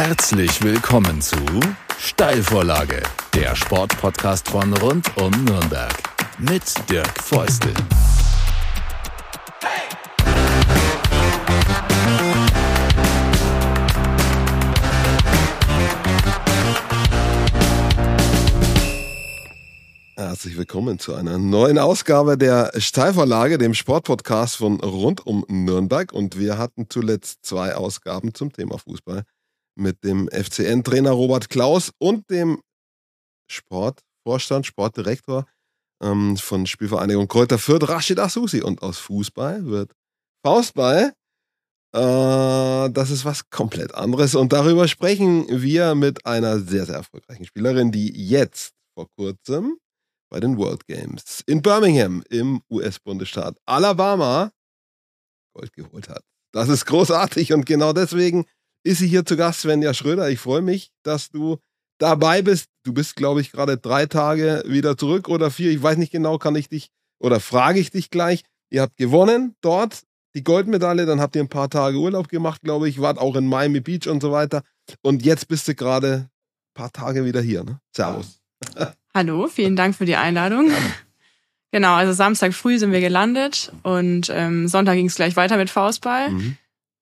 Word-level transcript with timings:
Herzlich 0.00 0.62
willkommen 0.62 1.20
zu 1.20 1.36
Steilvorlage, 1.98 3.02
der 3.34 3.56
Sportpodcast 3.56 4.48
von 4.48 4.72
rund 4.74 5.10
um 5.16 5.32
Nürnberg 5.44 5.92
mit 6.38 6.62
Dirk 6.88 7.20
Feustel. 7.20 7.74
Herzlich 20.14 20.56
willkommen 20.56 21.00
zu 21.00 21.16
einer 21.16 21.38
neuen 21.38 21.80
Ausgabe 21.80 22.38
der 22.38 22.70
Steilvorlage, 22.76 23.58
dem 23.58 23.74
Sportpodcast 23.74 24.58
von 24.58 24.78
rund 24.78 25.26
um 25.26 25.44
Nürnberg. 25.48 26.12
Und 26.12 26.38
wir 26.38 26.56
hatten 26.56 26.86
zuletzt 26.88 27.44
zwei 27.44 27.74
Ausgaben 27.74 28.32
zum 28.32 28.52
Thema 28.52 28.78
Fußball 28.78 29.24
mit 29.78 30.04
dem 30.04 30.28
FCN-Trainer 30.28 31.10
Robert 31.12 31.48
Klaus 31.48 31.92
und 31.98 32.28
dem 32.30 32.60
Sportvorstand, 33.50 34.66
Sportdirektor 34.66 35.46
ähm, 36.02 36.36
von 36.36 36.66
Spielvereinigung 36.66 37.28
Kräuter 37.28 37.58
Fürth, 37.58 37.88
Rashid 37.88 38.18
Asusi. 38.18 38.60
Und 38.62 38.82
aus 38.82 38.98
Fußball 38.98 39.66
wird 39.66 39.92
Faustball. 40.44 41.14
Äh, 41.94 42.90
das 42.90 43.10
ist 43.10 43.24
was 43.24 43.48
komplett 43.50 43.94
anderes. 43.94 44.34
Und 44.34 44.52
darüber 44.52 44.88
sprechen 44.88 45.46
wir 45.48 45.94
mit 45.94 46.26
einer 46.26 46.58
sehr, 46.58 46.86
sehr 46.86 46.96
erfolgreichen 46.96 47.46
Spielerin, 47.46 47.92
die 47.92 48.12
jetzt 48.28 48.74
vor 48.94 49.08
kurzem 49.16 49.78
bei 50.30 50.40
den 50.40 50.58
World 50.58 50.86
Games 50.86 51.42
in 51.46 51.62
Birmingham 51.62 52.22
im 52.28 52.60
US-Bundesstaat 52.70 53.56
Alabama 53.64 54.52
Gold 55.54 55.72
geholt 55.72 56.08
hat. 56.08 56.22
Das 56.52 56.68
ist 56.68 56.86
großartig 56.86 57.52
und 57.52 57.66
genau 57.66 57.92
deswegen 57.92 58.44
ist 58.88 58.98
sie 58.98 59.06
hier 59.06 59.26
zu 59.26 59.36
Gast, 59.36 59.60
Svenja 59.60 59.92
Schröder. 59.92 60.30
Ich 60.30 60.40
freue 60.40 60.62
mich, 60.62 60.90
dass 61.02 61.30
du 61.30 61.58
dabei 61.98 62.40
bist. 62.40 62.70
Du 62.84 62.94
bist, 62.94 63.16
glaube 63.16 63.42
ich, 63.42 63.52
gerade 63.52 63.76
drei 63.76 64.06
Tage 64.06 64.62
wieder 64.66 64.96
zurück 64.96 65.28
oder 65.28 65.50
vier. 65.50 65.70
Ich 65.70 65.82
weiß 65.82 65.98
nicht 65.98 66.10
genau, 66.10 66.38
kann 66.38 66.56
ich 66.56 66.70
dich 66.70 66.88
oder 67.18 67.38
frage 67.38 67.80
ich 67.80 67.90
dich 67.90 68.10
gleich. 68.10 68.44
Ihr 68.70 68.80
habt 68.80 68.96
gewonnen 68.96 69.54
dort 69.60 70.02
die 70.34 70.42
Goldmedaille, 70.42 71.04
dann 71.04 71.20
habt 71.20 71.36
ihr 71.36 71.42
ein 71.42 71.48
paar 71.48 71.68
Tage 71.68 71.98
Urlaub 71.98 72.28
gemacht, 72.28 72.62
glaube 72.62 72.88
ich, 72.88 73.00
wart 73.00 73.18
auch 73.18 73.36
in 73.36 73.46
Miami 73.46 73.80
Beach 73.80 74.06
und 74.06 74.22
so 74.22 74.32
weiter. 74.32 74.62
Und 75.02 75.22
jetzt 75.22 75.48
bist 75.48 75.68
du 75.68 75.74
gerade 75.74 76.14
ein 76.14 76.74
paar 76.74 76.92
Tage 76.92 77.26
wieder 77.26 77.42
hier. 77.42 77.64
Ne? 77.64 77.80
Servus. 77.94 78.40
Hallo, 79.14 79.48
vielen 79.48 79.76
Dank 79.76 79.96
für 79.96 80.06
die 80.06 80.16
Einladung. 80.16 80.70
Genau, 81.72 81.94
also 81.94 82.14
Samstag 82.14 82.54
früh 82.54 82.78
sind 82.78 82.92
wir 82.92 83.00
gelandet 83.00 83.70
und 83.82 84.30
ähm, 84.32 84.68
Sonntag 84.68 84.94
ging 84.94 85.06
es 85.06 85.16
gleich 85.16 85.36
weiter 85.36 85.58
mit 85.58 85.68
Faustball. 85.68 86.30
Mhm. 86.30 86.56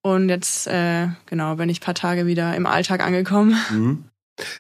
Und 0.07 0.29
jetzt, 0.29 0.69
äh, 0.69 1.09
genau, 1.27 1.57
bin 1.57 1.69
ich 1.69 1.81
ein 1.81 1.85
paar 1.85 1.95
Tage 1.95 2.27
wieder 2.27 2.55
im 2.55 2.65
Alltag 2.65 3.05
angekommen. 3.05 3.59
Mhm. 3.73 4.05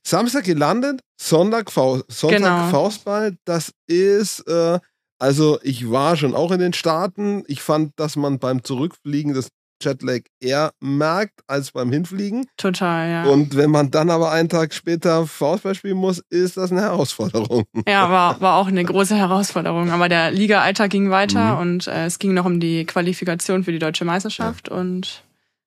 Samstag 0.02 0.42
gelandet, 0.42 1.02
Sonntag, 1.20 1.70
Fa 1.70 2.00
Sonntag 2.08 2.38
genau. 2.38 2.68
Faustball. 2.68 3.36
Das 3.44 3.70
ist, 3.86 4.40
äh, 4.48 4.80
also 5.20 5.60
ich 5.62 5.88
war 5.88 6.16
schon 6.16 6.34
auch 6.34 6.50
in 6.50 6.58
den 6.58 6.72
Staaten. 6.72 7.44
Ich 7.46 7.62
fand, 7.62 7.92
dass 7.94 8.16
man 8.16 8.40
beim 8.40 8.64
Zurückfliegen 8.64 9.34
das 9.34 9.50
Jetlag 9.80 10.22
eher 10.40 10.72
merkt 10.80 11.38
als 11.46 11.70
beim 11.70 11.92
Hinfliegen. 11.92 12.46
Total, 12.56 13.08
ja. 13.08 13.24
Und 13.30 13.56
wenn 13.56 13.70
man 13.70 13.92
dann 13.92 14.10
aber 14.10 14.32
einen 14.32 14.48
Tag 14.48 14.74
später 14.74 15.28
Faustball 15.28 15.76
spielen 15.76 15.98
muss, 15.98 16.24
ist 16.28 16.56
das 16.56 16.72
eine 16.72 16.80
Herausforderung. 16.80 17.66
Ja, 17.86 18.10
war, 18.10 18.40
war 18.40 18.56
auch 18.56 18.66
eine 18.66 18.82
große 18.82 19.14
Herausforderung. 19.14 19.92
Aber 19.92 20.08
der 20.08 20.32
Liga-Alltag 20.32 20.90
ging 20.90 21.10
weiter 21.10 21.54
mhm. 21.54 21.60
und 21.60 21.86
äh, 21.86 22.06
es 22.06 22.18
ging 22.18 22.34
noch 22.34 22.46
um 22.46 22.58
die 22.58 22.84
Qualifikation 22.84 23.62
für 23.62 23.70
die 23.70 23.78
deutsche 23.78 24.04
Meisterschaft 24.04 24.70
ja. 24.70 24.76
und 24.76 25.22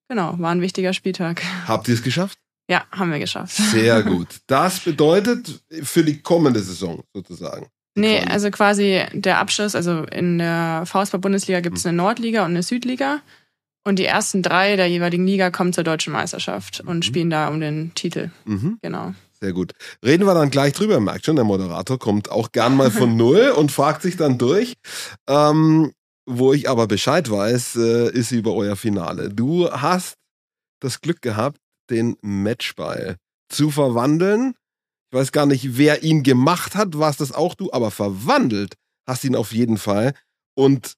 genau, 0.10 0.36
war 0.38 0.52
ein 0.52 0.62
wichtiger 0.62 0.94
Spieltag. 0.94 1.42
Habt 1.68 1.88
ihr 1.88 1.94
es 1.94 2.04
geschafft? 2.04 2.38
Ja, 2.70 2.84
haben 2.92 3.12
wir 3.12 3.20
geschafft. 3.20 3.56
Sehr 3.56 4.04
gut. 4.04 4.28
Das 4.48 4.80
bedeutet 4.82 5.62
für 5.82 6.04
die 6.04 6.22
kommende 6.22 6.60
Saison 6.60 7.04
sozusagen. 7.14 7.68
Nee, 7.96 8.20
also 8.20 8.52
quasi 8.52 9.04
der 9.14 9.40
Abschluss, 9.40 9.76
also 9.76 10.04
in 10.04 10.38
der 10.38 10.84
Faustball-Bundesliga 10.86 11.60
gibt 11.62 11.78
es 11.78 11.84
mhm. 11.84 11.90
eine 11.90 11.98
Nordliga 11.98 12.46
und 12.46 12.52
eine 12.52 12.64
Südliga. 12.64 13.22
Und 13.84 13.98
die 13.98 14.06
ersten 14.06 14.44
drei 14.44 14.76
der 14.76 14.88
jeweiligen 14.88 15.26
Liga 15.26 15.50
kommen 15.52 15.74
zur 15.74 15.84
deutschen 15.84 16.14
Meisterschaft 16.14 16.82
und 16.82 16.98
mhm. 16.98 17.04
spielen 17.04 17.30
da 17.30 17.48
um 17.48 17.60
den 17.60 17.94
Titel. 17.96 18.30
Mhm. 18.46 18.78
Genau. 18.82 19.14
Sehr 19.42 19.54
gut. 19.54 19.72
Reden 20.04 20.26
wir 20.26 20.34
dann 20.34 20.50
gleich 20.50 20.74
drüber. 20.74 21.00
Merkt 21.00 21.26
schon, 21.26 21.38
der 21.38 21.46
Moderator 21.46 21.98
kommt 21.98 22.30
auch 22.30 22.52
gern 22.52 22.76
mal 22.76 22.92
von 22.92 23.16
Null 23.18 23.54
und 23.56 23.72
fragt 23.72 24.02
sich 24.02 24.18
dann 24.18 24.38
durch. 24.38 24.76
Ähm, 25.28 25.94
wo 26.30 26.54
ich 26.54 26.70
aber 26.70 26.88
Bescheid 26.88 27.30
weiß, 27.30 27.76
äh, 27.78 28.12
ist 28.12 28.32
über 28.32 28.54
euer 28.54 28.76
Finale. 28.76 29.30
Du 29.30 29.70
hast 29.70 30.16
das 30.80 31.02
Glück 31.02 31.22
gehabt, 31.22 31.60
den 31.90 32.18
Matchball 32.22 33.18
zu 33.50 33.72
verwandeln. 33.72 34.54
Ich 35.12 35.18
weiß 35.18 35.32
gar 35.32 35.48
nicht, 35.48 35.78
wer 35.78 36.04
ihn 36.04 36.22
gemacht 36.22 36.76
hat, 36.76 36.98
warst 37.00 37.20
das 37.20 37.32
auch 37.32 37.56
du, 37.56 37.72
aber 37.74 37.90
verwandelt 37.90 38.76
hast 39.08 39.24
ihn 39.24 39.36
auf 39.36 39.54
jeden 39.54 39.80
Fall. 39.80 40.14
Und 40.56 40.94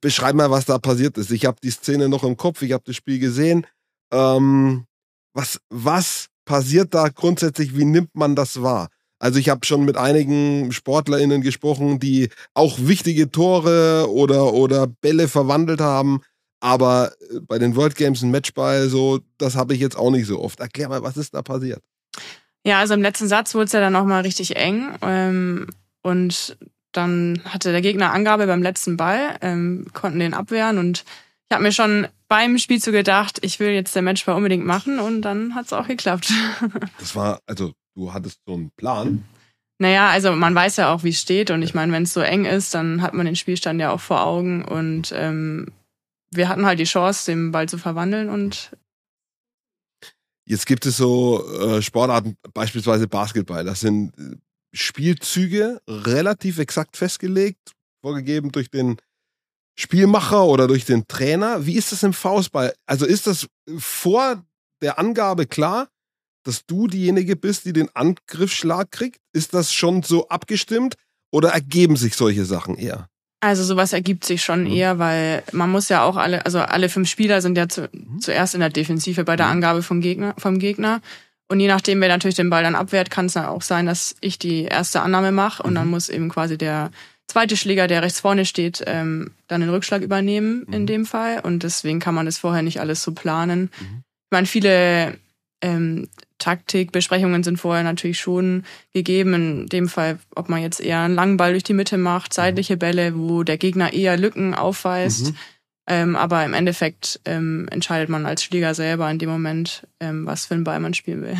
beschreib 0.00 0.36
mal, 0.36 0.50
was 0.50 0.64
da 0.64 0.78
passiert 0.78 1.18
ist. 1.18 1.32
Ich 1.32 1.44
habe 1.44 1.58
die 1.60 1.70
Szene 1.70 2.08
noch 2.08 2.22
im 2.22 2.36
Kopf, 2.36 2.62
ich 2.62 2.72
habe 2.72 2.84
das 2.86 2.94
Spiel 2.94 3.18
gesehen. 3.18 3.66
Ähm, 4.12 4.86
was, 5.34 5.60
was 5.70 6.28
passiert 6.44 6.94
da 6.94 7.08
grundsätzlich? 7.08 7.76
Wie 7.76 7.84
nimmt 7.84 8.14
man 8.14 8.36
das 8.36 8.62
wahr? 8.62 8.88
Also 9.18 9.38
ich 9.38 9.48
habe 9.48 9.66
schon 9.66 9.84
mit 9.84 9.96
einigen 9.96 10.70
SportlerInnen 10.72 11.42
gesprochen, 11.42 11.98
die 11.98 12.28
auch 12.54 12.78
wichtige 12.80 13.30
Tore 13.30 14.06
oder, 14.10 14.54
oder 14.54 14.86
Bälle 14.86 15.28
verwandelt 15.28 15.80
haben. 15.80 16.20
Aber 16.60 17.12
äh, 17.30 17.40
bei 17.40 17.58
den 17.58 17.76
World 17.76 17.96
Games 17.96 18.22
ein 18.22 18.30
Matchball, 18.30 18.88
so, 18.88 19.20
das 19.38 19.56
habe 19.56 19.74
ich 19.74 19.80
jetzt 19.80 19.96
auch 19.96 20.10
nicht 20.10 20.26
so 20.26 20.40
oft. 20.40 20.60
Erklär 20.60 20.88
mal, 20.88 21.02
was 21.02 21.16
ist 21.16 21.34
da 21.34 21.42
passiert? 21.42 21.82
Ja, 22.64 22.80
also 22.80 22.94
im 22.94 23.02
letzten 23.02 23.28
Satz 23.28 23.54
wurde 23.54 23.66
es 23.66 23.72
ja 23.72 23.80
dann 23.80 23.92
nochmal 23.92 24.22
richtig 24.22 24.56
eng. 24.56 24.90
Ähm, 25.02 25.68
und 26.02 26.56
dann 26.92 27.40
hatte 27.44 27.72
der 27.72 27.80
Gegner 27.80 28.12
Angabe 28.12 28.46
beim 28.46 28.62
letzten 28.62 28.96
Ball, 28.96 29.36
ähm, 29.40 29.86
konnten 29.92 30.20
den 30.20 30.34
abwehren 30.34 30.78
und 30.78 31.04
ich 31.50 31.54
habe 31.54 31.62
mir 31.62 31.72
schon 31.72 32.06
beim 32.28 32.58
Spiel 32.58 32.80
zu 32.80 32.92
gedacht, 32.92 33.38
ich 33.40 33.58
will 33.58 33.70
jetzt 33.70 33.94
der 33.94 34.02
Matchball 34.02 34.36
unbedingt 34.36 34.66
machen 34.66 34.98
und 34.98 35.22
dann 35.22 35.54
hat 35.54 35.66
es 35.66 35.72
auch 35.72 35.86
geklappt. 35.86 36.30
Das 36.98 37.16
war, 37.16 37.40
also 37.46 37.72
du 37.98 38.12
hattest 38.12 38.40
so 38.46 38.54
einen 38.54 38.70
Plan. 38.76 39.24
Naja, 39.80 40.08
also 40.08 40.32
man 40.32 40.54
weiß 40.54 40.76
ja 40.76 40.92
auch, 40.92 41.04
wie 41.04 41.10
es 41.10 41.20
steht 41.20 41.50
und 41.50 41.62
ich 41.62 41.74
meine, 41.74 41.92
wenn 41.92 42.04
es 42.04 42.12
so 42.12 42.20
eng 42.20 42.44
ist, 42.44 42.74
dann 42.74 43.02
hat 43.02 43.14
man 43.14 43.26
den 43.26 43.36
Spielstand 43.36 43.80
ja 43.80 43.90
auch 43.90 44.00
vor 44.00 44.24
Augen 44.24 44.64
und 44.64 45.12
ähm, 45.14 45.72
wir 46.30 46.48
hatten 46.48 46.66
halt 46.66 46.80
die 46.80 46.84
Chance, 46.84 47.30
den 47.30 47.52
Ball 47.52 47.68
zu 47.68 47.78
verwandeln 47.78 48.28
und 48.28 48.72
Jetzt 50.46 50.64
gibt 50.64 50.86
es 50.86 50.96
so 50.96 51.46
äh, 51.60 51.82
Sportarten, 51.82 52.38
beispielsweise 52.54 53.06
Basketball. 53.06 53.66
Das 53.66 53.80
sind 53.80 54.14
Spielzüge 54.72 55.82
relativ 55.86 56.58
exakt 56.58 56.96
festgelegt, 56.96 57.72
vorgegeben 58.00 58.50
durch 58.50 58.70
den 58.70 58.96
Spielmacher 59.78 60.46
oder 60.46 60.66
durch 60.66 60.86
den 60.86 61.06
Trainer. 61.06 61.66
Wie 61.66 61.76
ist 61.76 61.92
das 61.92 62.02
im 62.02 62.14
Faustball? 62.14 62.72
Also 62.86 63.04
ist 63.04 63.26
das 63.26 63.46
vor 63.76 64.42
der 64.80 64.98
Angabe 64.98 65.44
klar, 65.44 65.88
dass 66.48 66.64
du 66.64 66.86
diejenige 66.86 67.36
bist, 67.36 67.66
die 67.66 67.74
den 67.74 67.94
Angriffsschlag 67.94 68.90
kriegt? 68.90 69.20
Ist 69.34 69.52
das 69.52 69.72
schon 69.72 70.02
so 70.02 70.28
abgestimmt 70.28 70.94
oder 71.30 71.50
ergeben 71.50 71.96
sich 71.96 72.14
solche 72.16 72.46
Sachen 72.46 72.76
eher? 72.76 73.08
Also 73.40 73.62
sowas 73.62 73.92
ergibt 73.92 74.24
sich 74.24 74.42
schon 74.42 74.62
mhm. 74.62 74.72
eher, 74.72 74.98
weil 74.98 75.44
man 75.52 75.70
muss 75.70 75.90
ja 75.90 76.02
auch 76.02 76.16
alle, 76.16 76.44
also 76.46 76.58
alle 76.58 76.88
fünf 76.88 77.08
Spieler 77.08 77.42
sind 77.42 77.56
ja 77.56 77.68
zu, 77.68 77.88
mhm. 77.92 78.20
zuerst 78.20 78.54
in 78.54 78.60
der 78.60 78.70
Defensive 78.70 79.24
bei 79.24 79.36
der 79.36 79.46
mhm. 79.46 79.52
Angabe 79.52 79.82
vom 79.82 80.00
Gegner, 80.00 80.34
vom 80.38 80.58
Gegner. 80.58 81.02
Und 81.48 81.60
je 81.60 81.68
nachdem, 81.68 82.00
wer 82.00 82.08
natürlich 82.08 82.34
den 82.34 82.50
Ball 82.50 82.62
dann 82.62 82.74
abwehrt, 82.74 83.10
kann 83.10 83.26
es 83.26 83.34
dann 83.34 83.46
auch 83.46 83.62
sein, 83.62 83.86
dass 83.86 84.16
ich 84.20 84.38
die 84.38 84.64
erste 84.64 85.02
Annahme 85.02 85.32
mache 85.32 85.62
und 85.62 85.72
mhm. 85.72 85.76
dann 85.76 85.88
muss 85.88 86.08
eben 86.08 86.30
quasi 86.30 86.58
der 86.58 86.90
zweite 87.26 87.58
Schläger, 87.58 87.86
der 87.86 88.02
rechts 88.02 88.20
vorne 88.20 88.46
steht, 88.46 88.82
ähm, 88.86 89.32
dann 89.46 89.60
den 89.60 89.70
Rückschlag 89.70 90.02
übernehmen 90.02 90.64
mhm. 90.66 90.72
in 90.72 90.86
dem 90.86 91.04
Fall. 91.06 91.40
Und 91.40 91.62
deswegen 91.62 92.00
kann 92.00 92.14
man 92.14 92.26
das 92.26 92.38
vorher 92.38 92.62
nicht 92.62 92.80
alles 92.80 93.02
so 93.02 93.12
planen. 93.12 93.70
Mhm. 93.80 94.02
Ich 94.24 94.32
meine, 94.32 94.46
viele 94.46 95.18
ähm, 95.62 96.08
Taktikbesprechungen 96.38 97.42
sind 97.42 97.58
vorher 97.58 97.84
natürlich 97.84 98.18
schon 98.18 98.64
gegeben. 98.94 99.34
In 99.34 99.66
dem 99.66 99.88
Fall, 99.88 100.18
ob 100.34 100.48
man 100.48 100.62
jetzt 100.62 100.80
eher 100.80 101.00
einen 101.00 101.14
langen 101.14 101.36
Ball 101.36 101.52
durch 101.52 101.64
die 101.64 101.74
Mitte 101.74 101.98
macht, 101.98 102.32
seitliche. 102.32 102.78
Bälle, 102.78 103.18
wo 103.18 103.42
der 103.42 103.58
Gegner 103.58 103.92
eher 103.92 104.16
Lücken 104.16 104.54
aufweist. 104.54 105.26
Mhm. 105.26 105.36
Ähm, 105.90 106.16
aber 106.16 106.44
im 106.44 106.52
Endeffekt 106.52 107.20
ähm, 107.24 107.66
entscheidet 107.70 108.10
man 108.10 108.26
als 108.26 108.44
Schläger 108.44 108.74
selber 108.74 109.10
in 109.10 109.18
dem 109.18 109.30
Moment, 109.30 109.86
ähm, 110.00 110.26
was 110.26 110.46
für 110.46 110.54
einen 110.54 110.64
Ball 110.64 110.80
man 110.80 110.92
spielen 110.92 111.22
will. 111.22 111.36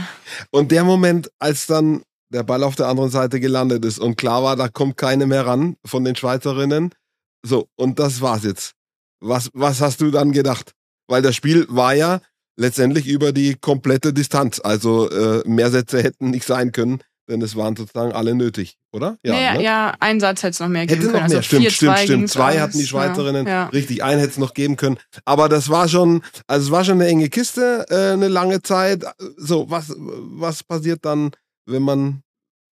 Und 0.51 0.71
der 0.73 0.85
Moment, 0.85 1.31
als 1.39 1.67
dann 1.67 2.03
der 2.31 2.45
Ball 2.45 2.63
auf 2.63 2.75
der 2.75 2.87
anderen 2.87 3.11
Seite 3.11 3.41
gelandet 3.41 3.85
ist 3.85 3.99
und 3.99 4.17
klar 4.17 4.43
war, 4.43 4.57
da 4.57 4.69
kommt 4.69 4.97
keine 4.97 5.27
mehr 5.27 5.47
ran 5.47 5.77
von 5.85 6.05
den 6.05 6.17
Schweizerinnen. 6.17 6.95
So, 7.43 7.69
und 7.77 7.99
das 7.99 8.21
war's 8.21 8.45
jetzt. 8.45 8.73
Was, 9.21 9.51
was 9.53 9.81
hast 9.81 10.01
du 10.01 10.11
dann 10.11 10.33
gedacht? 10.33 10.73
Weil 11.09 11.23
das 11.23 11.37
Spiel 11.37 11.67
war 11.69 11.95
ja 11.95 12.21
letztendlich 12.59 13.07
über 13.07 13.33
die 13.33 13.55
komplette 13.55 14.13
Distanz. 14.13 14.61
Also 14.63 15.09
äh, 15.11 15.49
mehr 15.49 15.71
Sätze 15.71 16.03
hätten 16.03 16.31
nicht 16.31 16.45
sein 16.45 16.73
können. 16.73 17.01
denn 17.31 17.43
es 17.43 17.57
waren 17.57 17.77
sozusagen 17.77 18.13
alle 18.13 18.35
nötig, 18.35 18.79
oder? 18.91 19.19
Ja, 19.23 19.35
nee, 19.35 19.59
ne? 19.59 19.63
ja 19.63 19.95
ein 20.01 20.19
Satz 20.19 20.43
hätte 20.43 20.53
es 20.53 20.61
noch 20.61 20.69
mehr 20.69 20.87
geben 20.87 21.03
hätte 21.03 21.13
können. 21.13 21.23
Noch 21.25 21.29
mehr. 21.29 21.39
Also 21.39 21.47
stimmt, 21.47 21.63
vier, 21.63 21.71
stimmt, 21.71 21.95
zwei 21.95 22.05
stimmt. 22.05 22.31
Zwei 22.31 22.45
alles. 22.45 22.61
hatten 22.61 22.79
die 22.79 22.87
Schweizerinnen. 22.87 23.47
Ja, 23.47 23.53
ja. 23.53 23.67
Richtig, 23.67 24.03
einen 24.03 24.19
hätte 24.21 24.33
es 24.33 24.39
noch 24.39 24.55
geben 24.55 24.77
können. 24.77 24.99
Aber 25.25 25.49
das 25.49 25.69
war 25.69 25.89
schon, 25.89 26.23
also 26.47 26.67
es 26.67 26.73
war 26.73 26.85
schon 26.85 26.95
eine 27.01 27.07
enge 27.07 27.29
Kiste, 27.29 27.87
äh, 27.91 28.13
eine 28.15 28.29
lange 28.29 28.63
Zeit. 28.63 29.05
So, 29.37 29.71
was, 29.71 29.95
was 29.97 30.65
passiert 30.65 31.05
dann, 31.05 31.31
wenn 31.67 31.83
man, 31.83 32.23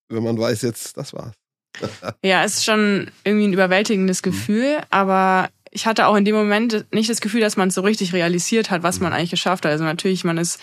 wenn 0.09 0.23
man 0.25 0.39
weiß, 0.39 0.63
jetzt, 0.63 0.97
das 0.97 1.13
war's? 1.13 1.35
ja, 2.25 2.43
es 2.45 2.55
ist 2.55 2.65
schon 2.65 3.11
irgendwie 3.25 3.49
ein 3.49 3.53
überwältigendes 3.53 4.23
Mhm. 4.23 4.31
Gefühl, 4.31 4.79
aber 4.89 5.51
ich 5.77 5.87
hatte 5.87 6.07
auch 6.07 6.17
in 6.17 6.25
dem 6.25 6.35
Moment 6.35 6.87
nicht 6.93 7.11
das 7.11 7.21
Gefühl, 7.21 7.43
dass 7.43 7.57
man 7.59 7.69
es 7.69 7.75
so 7.75 7.83
richtig 7.83 8.13
realisiert 8.15 8.71
hat, 8.71 8.83
was 8.83 8.99
man 8.99 9.11
Mhm. 9.13 9.17
eigentlich 9.19 9.31
geschafft 9.31 9.65
hat. 9.65 9.73
Also 9.73 9.85
natürlich, 9.85 10.25
man 10.25 10.39
ist 10.39 10.59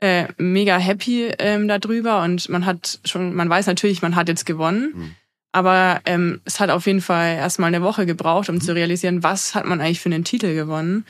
äh, 0.00 0.26
mega 0.38 0.76
happy 0.78 1.28
ähm, 1.38 1.68
darüber 1.68 2.22
und 2.22 2.48
man 2.48 2.64
hat 2.66 2.98
schon, 3.04 3.34
man 3.34 3.48
weiß 3.48 3.66
natürlich, 3.66 4.02
man 4.02 4.16
hat 4.16 4.28
jetzt 4.28 4.46
gewonnen. 4.46 4.92
Mhm. 4.94 5.10
Aber 5.52 6.00
ähm, 6.06 6.40
es 6.44 6.58
hat 6.60 6.70
auf 6.70 6.86
jeden 6.86 7.00
Fall 7.00 7.36
erstmal 7.36 7.68
eine 7.68 7.82
Woche 7.82 8.06
gebraucht, 8.06 8.48
Mhm. 8.48 8.56
um 8.56 8.60
zu 8.60 8.74
realisieren, 8.74 9.22
was 9.22 9.54
hat 9.54 9.66
man 9.66 9.80
eigentlich 9.80 10.00
für 10.00 10.08
einen 10.10 10.24
Titel 10.24 10.54
gewonnen. 10.54 11.04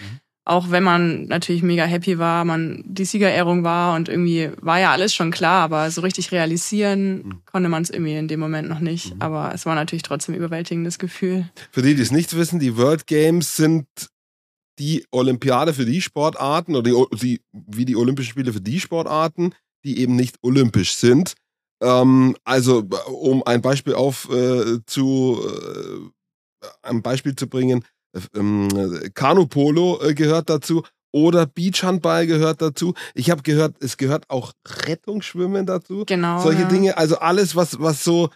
Auch 0.46 0.70
wenn 0.70 0.82
man 0.82 1.24
natürlich 1.24 1.62
mega 1.62 1.84
happy 1.84 2.18
war, 2.18 2.44
man 2.44 2.84
die 2.86 3.06
Siegerehrung 3.06 3.64
war 3.64 3.96
und 3.96 4.10
irgendwie 4.10 4.50
war 4.60 4.78
ja 4.78 4.92
alles 4.92 5.14
schon 5.14 5.30
klar, 5.30 5.62
aber 5.62 5.90
so 5.90 6.02
richtig 6.02 6.32
realisieren 6.32 7.22
Mhm. 7.24 7.42
konnte 7.46 7.68
man 7.70 7.82
es 7.82 7.88
irgendwie 7.90 8.14
in 8.16 8.28
dem 8.28 8.40
Moment 8.40 8.68
noch 8.68 8.80
nicht. 8.80 9.14
Aber 9.20 9.52
es 9.54 9.64
war 9.64 9.74
natürlich 9.74 10.02
trotzdem 10.02 10.34
ein 10.34 10.38
überwältigendes 10.38 10.98
Gefühl. 10.98 11.48
Für 11.70 11.80
die, 11.80 11.94
die 11.94 12.02
es 12.02 12.10
nicht 12.12 12.36
wissen, 12.36 12.58
die 12.60 12.76
World 12.76 13.06
Games 13.06 13.56
sind 13.56 13.86
die 14.78 15.06
Olympiade 15.12 15.72
für 15.72 15.86
die 15.86 16.02
Sportarten 16.02 16.74
oder 16.74 16.90
die, 16.90 17.16
die, 17.16 17.40
wie 17.52 17.84
die 17.84 17.96
Olympischen 17.96 18.30
Spiele 18.30 18.52
für 18.52 18.60
die 18.60 18.80
Sportarten, 18.80 19.54
die 19.84 19.98
eben 20.00 20.16
nicht 20.16 20.36
olympisch 20.42 20.94
sind. 20.96 21.34
Ähm, 21.82 22.36
also, 22.44 22.84
um 23.06 23.42
ein 23.44 23.62
Beispiel 23.62 23.94
auf 23.94 24.28
äh, 24.30 24.78
zu 24.86 25.40
äh, 25.46 26.66
ein 26.82 27.02
Beispiel 27.02 27.36
zu 27.36 27.46
bringen, 27.46 27.78
äh, 27.80 27.93
ähm, 28.34 28.68
Kanupolo 29.14 30.00
äh, 30.02 30.14
gehört 30.14 30.50
dazu 30.50 30.82
oder 31.14 31.46
Beachhandball 31.46 32.26
gehört 32.26 32.60
dazu. 32.60 32.94
Ich 33.14 33.30
habe 33.30 33.42
gehört, 33.42 33.76
es 33.80 33.96
gehört 33.96 34.28
auch 34.30 34.52
Rettungsschwimmen 34.66 35.64
dazu. 35.64 36.04
Genau. 36.06 36.40
Solche 36.40 36.62
ja. 36.62 36.68
Dinge, 36.68 36.96
also 36.96 37.18
alles, 37.18 37.54
was, 37.54 37.80
was 37.80 38.02
so, 38.02 38.30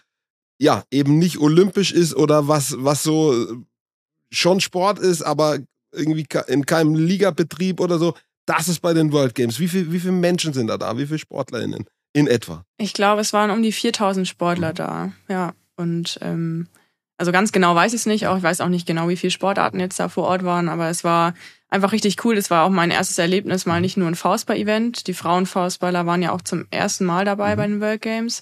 ja, 0.59 0.83
eben 0.89 1.19
nicht 1.19 1.39
olympisch 1.39 1.91
ist 1.91 2.15
oder 2.15 2.47
was, 2.47 2.75
was 2.79 3.03
so 3.03 3.33
äh, 3.33 3.55
schon 4.31 4.61
Sport 4.61 4.99
ist, 4.99 5.23
aber 5.23 5.59
irgendwie 5.91 6.25
in 6.47 6.65
keinem 6.65 6.95
Ligabetrieb 6.95 7.81
oder 7.81 7.99
so, 7.99 8.13
das 8.45 8.69
ist 8.69 8.79
bei 8.79 8.93
den 8.93 9.11
World 9.11 9.35
Games. 9.35 9.59
Wie, 9.59 9.67
viel, 9.67 9.91
wie 9.91 9.99
viele 9.99 10.13
Menschen 10.13 10.53
sind 10.53 10.67
da 10.67 10.77
da? 10.77 10.97
Wie 10.97 11.05
viele 11.05 11.19
SportlerInnen? 11.19 11.85
In 12.13 12.27
etwa. 12.27 12.65
Ich 12.77 12.93
glaube, 12.93 13.21
es 13.21 13.33
waren 13.33 13.51
um 13.51 13.61
die 13.61 13.71
4000 13.71 14.27
Sportler 14.27 14.73
da. 14.73 15.11
Ja. 15.27 15.53
Und 15.75 16.17
ähm, 16.21 16.67
also 17.19 17.31
ganz 17.31 17.51
genau 17.51 17.75
weiß 17.75 17.93
ich 17.93 17.99
es 18.01 18.05
nicht. 18.05 18.27
Auch 18.27 18.37
ich 18.37 18.43
weiß 18.43 18.61
auch 18.61 18.69
nicht 18.69 18.87
genau, 18.87 19.09
wie 19.09 19.17
viele 19.17 19.31
Sportarten 19.31 19.79
jetzt 19.79 19.99
da 19.99 20.07
vor 20.09 20.23
Ort 20.25 20.43
waren, 20.43 20.69
aber 20.69 20.89
es 20.89 21.03
war 21.03 21.33
einfach 21.69 21.91
richtig 21.91 22.23
cool. 22.25 22.37
Es 22.37 22.49
war 22.49 22.63
auch 22.63 22.69
mein 22.69 22.91
erstes 22.91 23.17
Erlebnis, 23.19 23.65
mal 23.65 23.81
nicht 23.81 23.97
nur 23.97 24.07
ein 24.07 24.15
Faustball-Event. 24.15 25.05
Die 25.07 25.13
Frauenfaustballer 25.13 26.05
waren 26.05 26.21
ja 26.21 26.31
auch 26.31 26.41
zum 26.41 26.65
ersten 26.71 27.05
Mal 27.05 27.25
dabei 27.25 27.53
Mhm. 27.53 27.57
bei 27.57 27.67
den 27.67 27.81
World 27.81 28.01
Games. 28.01 28.41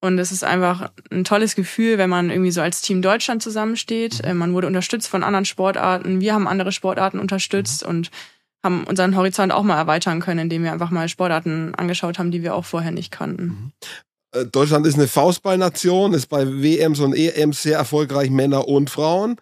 Und 0.00 0.18
es 0.18 0.32
ist 0.32 0.42
einfach 0.42 0.90
ein 1.12 1.24
tolles 1.24 1.54
Gefühl, 1.54 1.98
wenn 1.98 2.10
man 2.10 2.30
irgendwie 2.30 2.50
so 2.50 2.60
als 2.60 2.80
Team 2.80 3.02
Deutschland 3.02 3.42
zusammensteht. 3.42 4.24
Äh, 4.24 4.34
Man 4.34 4.52
wurde 4.52 4.66
unterstützt 4.66 5.08
von 5.08 5.22
anderen 5.22 5.44
Sportarten. 5.44 6.20
Wir 6.20 6.34
haben 6.34 6.48
andere 6.48 6.72
Sportarten 6.72 7.20
unterstützt 7.20 7.84
und 7.84 8.10
haben 8.64 8.84
unseren 8.84 9.16
Horizont 9.16 9.52
auch 9.52 9.62
mal 9.64 9.76
erweitern 9.76 10.20
können, 10.20 10.40
indem 10.40 10.62
wir 10.64 10.72
einfach 10.72 10.90
mal 10.90 11.08
Sportarten 11.08 11.74
angeschaut 11.74 12.18
haben, 12.18 12.30
die 12.30 12.42
wir 12.42 12.54
auch 12.54 12.64
vorher 12.64 12.92
nicht 12.92 13.10
kannten. 13.12 13.72
Äh, 14.32 14.46
Deutschland 14.46 14.86
ist 14.86 14.94
eine 14.94 15.08
Faustballnation, 15.08 16.14
ist 16.14 16.26
bei 16.26 16.46
WMs 16.46 17.00
und 17.00 17.14
EMs 17.14 17.62
sehr 17.62 17.78
erfolgreich, 17.78 18.30
Männer 18.30 18.68
und 18.68 18.90
Frauen. 18.90 19.36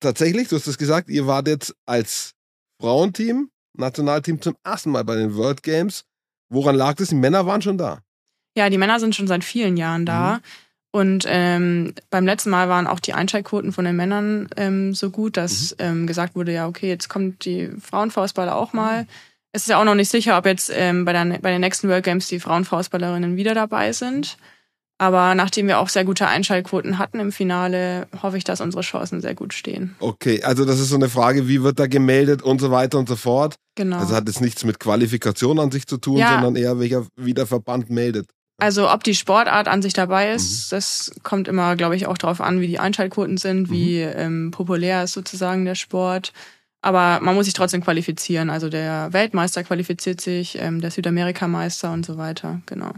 Tatsächlich, 0.00 0.48
du 0.48 0.56
hast 0.56 0.66
es 0.66 0.78
gesagt, 0.78 1.08
ihr 1.08 1.26
wart 1.26 1.46
jetzt 1.46 1.74
als 1.86 2.32
Frauenteam, 2.80 3.50
Nationalteam 3.74 4.40
zum 4.40 4.56
ersten 4.64 4.90
Mal 4.90 5.04
bei 5.04 5.14
den 5.14 5.36
World 5.36 5.62
Games. 5.62 6.04
Woran 6.50 6.74
lag 6.74 6.94
das? 6.94 7.08
Die 7.08 7.14
Männer 7.14 7.46
waren 7.46 7.62
schon 7.62 7.78
da. 7.78 8.00
Ja, 8.56 8.68
die 8.68 8.78
Männer 8.78 9.00
sind 9.00 9.14
schon 9.14 9.28
seit 9.28 9.44
vielen 9.44 9.76
Jahren 9.76 10.04
da. 10.04 10.40
Und 10.90 11.24
ähm, 11.26 11.94
beim 12.10 12.26
letzten 12.26 12.50
Mal 12.50 12.68
waren 12.68 12.86
auch 12.86 13.00
die 13.00 13.14
Einschaltquoten 13.14 13.72
von 13.72 13.86
den 13.86 13.96
Männern 13.96 14.48
ähm, 14.56 14.92
so 14.92 15.08
gut, 15.08 15.38
dass 15.38 15.74
ähm, 15.78 16.06
gesagt 16.06 16.36
wurde, 16.36 16.52
ja, 16.52 16.68
okay, 16.68 16.88
jetzt 16.88 17.08
kommt 17.08 17.46
die 17.46 17.70
Frauenfaustballer 17.80 18.54
auch 18.54 18.74
mal. 18.74 19.06
Es 19.52 19.62
ist 19.62 19.68
ja 19.68 19.80
auch 19.80 19.84
noch 19.84 19.94
nicht 19.94 20.10
sicher, 20.10 20.38
ob 20.38 20.46
jetzt 20.46 20.70
ähm, 20.74 21.04
bei, 21.04 21.12
der, 21.12 21.24
bei 21.40 21.50
den 21.50 21.60
nächsten 21.60 21.88
World 21.88 22.04
Games 22.04 22.28
die 22.28 22.40
Frauenfaustballerinnen 22.40 23.36
wieder 23.36 23.54
dabei 23.54 23.92
sind. 23.92 24.38
Aber 24.98 25.34
nachdem 25.34 25.66
wir 25.66 25.78
auch 25.80 25.88
sehr 25.88 26.04
gute 26.04 26.28
Einschaltquoten 26.28 26.96
hatten 26.98 27.18
im 27.18 27.32
Finale, 27.32 28.06
hoffe 28.22 28.38
ich, 28.38 28.44
dass 28.44 28.60
unsere 28.60 28.82
Chancen 28.82 29.20
sehr 29.20 29.34
gut 29.34 29.52
stehen. 29.52 29.96
Okay, 29.98 30.42
also 30.44 30.64
das 30.64 30.78
ist 30.78 30.90
so 30.90 30.94
eine 30.96 31.08
Frage, 31.08 31.48
wie 31.48 31.62
wird 31.62 31.78
da 31.80 31.86
gemeldet 31.86 32.40
und 32.42 32.60
so 32.60 32.70
weiter 32.70 32.98
und 32.98 33.08
so 33.08 33.16
fort. 33.16 33.56
Genau. 33.74 33.98
Also 33.98 34.14
hat 34.14 34.28
es 34.28 34.40
nichts 34.40 34.64
mit 34.64 34.78
Qualifikation 34.78 35.58
an 35.58 35.70
sich 35.72 35.86
zu 35.86 35.96
tun, 35.98 36.18
Ja. 36.18 36.34
sondern 36.34 36.56
eher 36.56 36.78
welcher 36.78 37.06
wie 37.16 37.34
der 37.34 37.46
Verband 37.46 37.90
meldet. 37.90 38.28
Also 38.58 38.90
ob 38.90 39.02
die 39.02 39.14
Sportart 39.16 39.66
an 39.66 39.82
sich 39.82 39.92
dabei 39.92 40.32
ist, 40.32 40.70
das 40.70 41.10
kommt 41.24 41.48
immer, 41.48 41.74
glaube 41.74 41.96
ich, 41.96 42.06
auch 42.06 42.16
darauf 42.16 42.40
an, 42.40 42.60
wie 42.60 42.68
die 42.68 42.78
Einschaltquoten 42.78 43.38
sind, 43.38 43.70
wie 43.70 43.98
ähm, 44.00 44.52
populär 44.52 45.02
ist 45.02 45.14
sozusagen 45.14 45.64
der 45.64 45.74
Sport. 45.74 46.32
Aber 46.82 47.20
man 47.20 47.34
muss 47.36 47.44
sich 47.46 47.54
trotzdem 47.54 47.82
qualifizieren. 47.82 48.50
Also 48.50 48.68
der 48.68 49.12
Weltmeister 49.12 49.62
qualifiziert 49.62 50.20
sich, 50.20 50.58
ähm, 50.58 50.80
der 50.80 50.90
Südamerikameister 50.90 51.92
und 51.92 52.04
so 52.04 52.18
weiter. 52.18 52.60
Genau. 52.66 52.92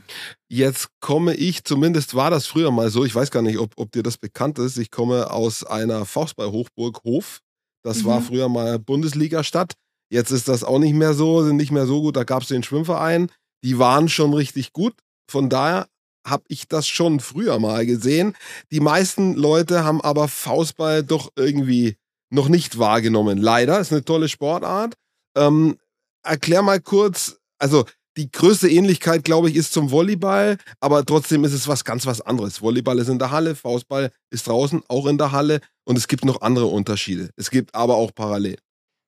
Jetzt 0.49 0.89
komme 1.01 1.35
ich, 1.35 1.65
zumindest 1.65 2.15
war 2.15 2.31
das 2.31 2.47
früher 2.47 2.71
mal 2.71 2.91
so, 2.91 3.05
ich 3.05 3.15
weiß 3.15 3.31
gar 3.31 3.43
nicht, 3.43 3.59
ob, 3.59 3.73
ob 3.77 3.93
dir 3.93 4.03
das 4.03 4.17
bekannt 4.17 4.59
ist, 4.59 4.79
ich 4.79 4.91
komme 4.91 5.31
aus 5.31 5.65
einer 5.65 6.07
Faustball-Hochburg 6.07 7.03
Hof. 7.05 7.41
Das 7.85 8.03
Mhm. 8.03 8.07
war 8.07 8.21
früher 8.23 8.49
mal 8.49 8.79
Bundesliga-Stadt. 8.79 9.75
Jetzt 10.11 10.31
ist 10.31 10.49
das 10.49 10.65
auch 10.65 10.79
nicht 10.79 10.95
mehr 10.95 11.13
so, 11.13 11.45
sind 11.45 11.57
nicht 11.57 11.73
mehr 11.73 11.87
so 11.87 12.01
gut. 12.01 12.17
Da 12.17 12.25
gab 12.25 12.43
es 12.43 12.49
den 12.49 12.63
Schwimmverein. 12.63 13.31
Die 13.65 13.79
waren 13.79 14.09
schon 14.09 14.33
richtig 14.33 14.73
gut. 14.73 14.95
Von 15.31 15.51
daher 15.51 15.89
habe 16.27 16.45
ich 16.49 16.69
das 16.69 16.89
schon 16.89 17.21
früher 17.21 17.59
mal 17.59 17.85
gesehen. 17.85 18.35
Die 18.71 18.81
meisten 18.81 19.35
Leute 19.35 19.85
haben 19.85 20.01
aber 20.01 20.29
Faustball 20.29 21.03
doch 21.03 21.31
irgendwie 21.37 21.97
noch 22.35 22.49
nicht 22.49 22.79
wahrgenommen. 22.79 23.39
Leider, 23.39 23.79
ist 23.79 23.93
eine 23.93 24.05
tolle 24.05 24.29
Sportart. 24.29 24.95
Ähm, 25.37 25.79
erklär 26.23 26.63
mal 26.63 26.81
kurz, 26.81 27.39
also 27.59 27.85
die 28.17 28.31
größte 28.31 28.69
Ähnlichkeit, 28.69 29.25
glaube 29.25 29.49
ich, 29.49 29.57
ist 29.57 29.73
zum 29.73 29.91
Volleyball, 29.91 30.59
aber 30.81 31.05
trotzdem 31.05 31.45
ist 31.45 31.53
es 31.53 31.67
was 31.67 31.85
ganz 31.85 32.07
was 32.07 32.21
anderes. 32.21 32.63
Volleyball 32.63 32.99
ist 32.99 33.09
in 33.09 33.19
der 33.19 33.31
Halle, 33.31 33.55
Faustball 33.55 34.11
ist 34.31 34.47
draußen, 34.47 34.83
auch 34.89 35.07
in 35.07 35.19
der 35.19 35.33
Halle 35.33 35.61
und 35.85 35.97
es 35.97 36.07
gibt 36.07 36.25
noch 36.25 36.43
andere 36.43 36.67
Unterschiede. 36.67 37.31
Es 37.37 37.51
gibt 37.51 37.75
aber 37.75 37.97
auch 37.97 38.13
parallel. 38.15 38.59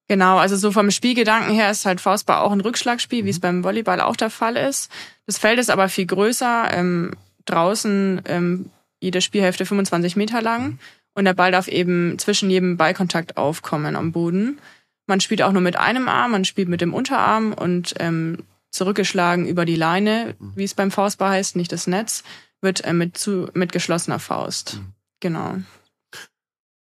Genau, 0.08 0.38
also 0.38 0.56
so 0.56 0.70
vom 0.70 0.90
Spielgedanken 0.92 1.52
her 1.52 1.70
ist 1.70 1.84
halt 1.84 2.00
Faustball 2.00 2.40
auch 2.40 2.52
ein 2.52 2.60
Rückschlagspiel, 2.60 3.24
wie 3.24 3.30
es 3.30 3.40
beim 3.40 3.64
Volleyball 3.64 4.00
auch 4.00 4.16
der 4.16 4.30
Fall 4.30 4.56
ist. 4.56 4.88
Das 5.26 5.38
Feld 5.38 5.58
ist 5.58 5.70
aber 5.70 5.88
viel 5.88 6.06
größer, 6.06 6.72
ähm, 6.72 7.12
draußen 7.44 8.22
ähm, 8.26 8.70
jede 9.00 9.20
Spielhälfte 9.20 9.66
25 9.66 10.16
Meter 10.16 10.42
lang 10.42 10.78
und 11.16 11.24
der 11.24 11.34
Ball 11.34 11.50
darf 11.50 11.66
eben 11.66 12.18
zwischen 12.18 12.50
jedem 12.50 12.76
Ballkontakt 12.76 13.38
aufkommen 13.38 13.96
am 13.96 14.12
Boden. 14.12 14.60
Man 15.06 15.20
spielt 15.20 15.40
auch 15.42 15.52
nur 15.52 15.62
mit 15.62 15.76
einem 15.76 16.08
Arm, 16.08 16.32
man 16.32 16.44
spielt 16.44 16.68
mit 16.68 16.82
dem 16.82 16.92
Unterarm 16.92 17.54
und 17.54 17.94
ähm, 17.98 18.44
zurückgeschlagen 18.70 19.46
über 19.46 19.64
die 19.64 19.76
Leine, 19.76 20.36
wie 20.54 20.64
es 20.64 20.74
beim 20.74 20.90
Faustball 20.90 21.30
heißt, 21.30 21.56
nicht 21.56 21.72
das 21.72 21.86
Netz, 21.86 22.22
wird 22.60 22.84
äh, 22.84 22.92
mit, 22.92 23.16
zu, 23.16 23.48
mit 23.54 23.72
geschlossener 23.72 24.18
Faust. 24.18 24.80
Genau. 25.20 25.56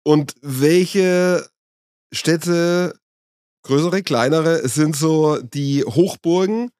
Und 0.03 0.35
welche 0.41 1.47
Städte, 2.11 2.99
größere, 3.63 4.03
kleinere, 4.03 4.67
sind 4.67 4.97
so 4.97 5.41
die 5.41 5.85
Hochburgen? 5.85 6.71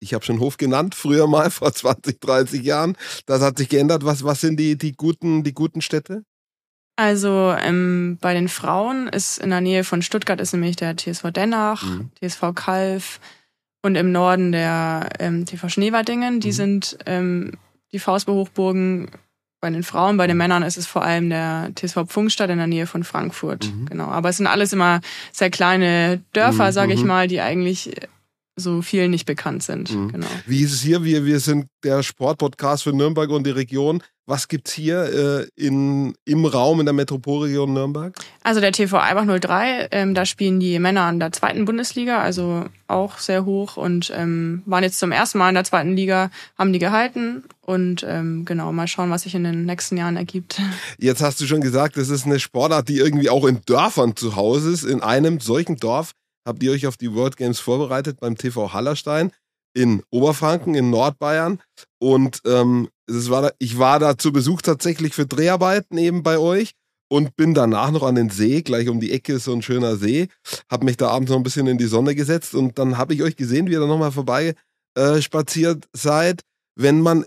Ich 0.00 0.12
habe 0.12 0.24
schon 0.24 0.40
Hof 0.40 0.56
genannt, 0.56 0.96
früher 0.96 1.28
mal 1.28 1.50
vor 1.52 1.72
20, 1.72 2.20
30 2.20 2.64
Jahren. 2.64 2.96
Das 3.26 3.42
hat 3.42 3.58
sich 3.58 3.68
geändert. 3.68 4.04
Was, 4.04 4.24
was 4.24 4.40
sind 4.40 4.58
die, 4.58 4.76
die, 4.76 4.92
guten, 4.92 5.44
die 5.44 5.54
guten 5.54 5.82
Städte? 5.82 6.24
Also 6.96 7.54
ähm, 7.60 8.16
bei 8.20 8.32
den 8.32 8.48
Frauen 8.48 9.06
ist 9.08 9.38
in 9.38 9.50
der 9.50 9.60
Nähe 9.60 9.84
von 9.84 10.00
Stuttgart 10.02 10.40
ist 10.40 10.52
nämlich 10.54 10.76
der 10.76 10.96
TSV 10.96 11.30
Dennach, 11.30 11.82
Mhm. 11.82 12.10
TSV 12.20 12.54
Kalf 12.54 13.20
und 13.82 13.96
im 13.96 14.12
Norden 14.12 14.50
der 14.52 15.10
ähm, 15.18 15.44
TV 15.44 15.68
Schneewardingen. 15.68 16.40
Die 16.40 16.48
Mhm. 16.48 16.52
sind 16.52 16.98
ähm, 17.06 17.52
die 17.92 17.98
Faustball-Hochburgen 17.98 19.10
bei 19.60 19.70
den 19.70 19.82
Frauen. 19.82 20.16
Bei 20.16 20.26
den 20.26 20.36
Männern 20.38 20.62
ist 20.62 20.76
es 20.78 20.86
vor 20.86 21.02
allem 21.02 21.28
der 21.28 21.70
TSV 21.74 22.04
Pfungstadt 22.06 22.50
in 22.50 22.58
der 22.58 22.66
Nähe 22.66 22.86
von 22.86 23.04
Frankfurt. 23.04 23.66
Mhm. 23.66 23.86
Genau. 23.86 24.06
Aber 24.06 24.30
es 24.30 24.38
sind 24.38 24.46
alles 24.46 24.72
immer 24.72 25.00
sehr 25.32 25.50
kleine 25.50 26.22
Dörfer, 26.32 26.68
Mhm, 26.68 26.72
sage 26.72 26.92
ich 26.94 27.00
mhm. 27.02 27.08
mal, 27.08 27.28
die 27.28 27.40
eigentlich 27.42 27.90
so 28.56 28.80
vielen 28.80 29.10
nicht 29.10 29.26
bekannt 29.26 29.62
sind. 29.62 29.90
Mhm. 29.94 30.12
Genau. 30.12 30.26
Wie 30.46 30.62
ist 30.62 30.72
es 30.72 30.80
hier? 30.80 31.04
Wir, 31.04 31.26
wir 31.26 31.40
sind 31.40 31.66
der 31.84 32.02
Sportpodcast 32.02 32.84
für 32.84 32.92
Nürnberg 32.94 33.28
und 33.28 33.46
die 33.46 33.50
Region. 33.50 34.02
Was 34.28 34.48
gibt's 34.48 34.72
hier 34.72 35.04
äh, 35.04 35.46
in, 35.54 36.16
im 36.24 36.44
Raum 36.46 36.80
in 36.80 36.86
der 36.86 36.92
Metropolregion 36.92 37.72
Nürnberg? 37.72 38.12
Also 38.42 38.60
der 38.60 38.72
TV 38.72 38.98
Eibach 38.98 39.24
03, 39.24 39.88
ähm, 39.92 40.14
da 40.14 40.26
spielen 40.26 40.58
die 40.58 40.80
Männer 40.80 41.02
an 41.02 41.20
der 41.20 41.30
zweiten 41.30 41.64
Bundesliga, 41.64 42.18
also 42.18 42.64
auch 42.88 43.18
sehr 43.18 43.44
hoch 43.44 43.76
und 43.76 44.12
ähm, 44.12 44.62
waren 44.66 44.82
jetzt 44.82 44.98
zum 44.98 45.12
ersten 45.12 45.38
Mal 45.38 45.50
in 45.50 45.54
der 45.54 45.62
zweiten 45.62 45.94
Liga, 45.94 46.30
haben 46.58 46.72
die 46.72 46.80
gehalten 46.80 47.44
und 47.60 48.04
ähm, 48.08 48.44
genau, 48.44 48.72
mal 48.72 48.88
schauen, 48.88 49.10
was 49.10 49.22
sich 49.22 49.36
in 49.36 49.44
den 49.44 49.64
nächsten 49.64 49.96
Jahren 49.96 50.16
ergibt. 50.16 50.60
Jetzt 50.98 51.22
hast 51.22 51.40
du 51.40 51.46
schon 51.46 51.60
gesagt, 51.60 51.96
das 51.96 52.08
ist 52.08 52.26
eine 52.26 52.40
Sportart, 52.40 52.88
die 52.88 52.98
irgendwie 52.98 53.30
auch 53.30 53.44
in 53.44 53.60
Dörfern 53.66 54.16
zu 54.16 54.34
Hause 54.34 54.72
ist. 54.72 54.82
In 54.82 55.02
einem 55.02 55.38
solchen 55.38 55.76
Dorf 55.76 56.12
habt 56.44 56.62
ihr 56.64 56.72
euch 56.72 56.86
auf 56.86 56.96
die 56.96 57.14
World 57.14 57.36
Games 57.36 57.60
vorbereitet 57.60 58.18
beim 58.20 58.36
TV 58.36 58.72
Hallerstein 58.72 59.30
in 59.74 60.02
Oberfranken, 60.10 60.74
in 60.74 60.90
Nordbayern. 60.90 61.60
Und 61.98 62.40
ähm, 62.46 62.88
es 63.06 63.30
war 63.30 63.42
da, 63.42 63.50
ich 63.58 63.78
war 63.78 63.98
da 63.98 64.18
zu 64.18 64.32
Besuch 64.32 64.62
tatsächlich 64.62 65.14
für 65.14 65.26
Dreharbeiten 65.26 65.98
eben 65.98 66.22
bei 66.22 66.38
euch 66.38 66.72
und 67.08 67.36
bin 67.36 67.54
danach 67.54 67.90
noch 67.90 68.02
an 68.02 68.16
den 68.16 68.30
See, 68.30 68.62
gleich 68.62 68.88
um 68.88 69.00
die 69.00 69.12
Ecke 69.12 69.34
ist 69.34 69.44
so 69.44 69.52
ein 69.52 69.62
schöner 69.62 69.96
See, 69.96 70.28
habe 70.70 70.84
mich 70.84 70.96
da 70.96 71.08
abends 71.08 71.30
noch 71.30 71.38
ein 71.38 71.44
bisschen 71.44 71.66
in 71.66 71.78
die 71.78 71.86
Sonne 71.86 72.14
gesetzt 72.14 72.54
und 72.54 72.78
dann 72.78 72.98
habe 72.98 73.14
ich 73.14 73.22
euch 73.22 73.36
gesehen, 73.36 73.68
wie 73.68 73.72
ihr 73.72 73.80
da 73.80 73.86
nochmal 73.86 74.12
vorbei 74.12 74.54
äh, 74.96 75.20
spaziert 75.20 75.88
seid, 75.92 76.42
wenn 76.74 77.00
man 77.00 77.24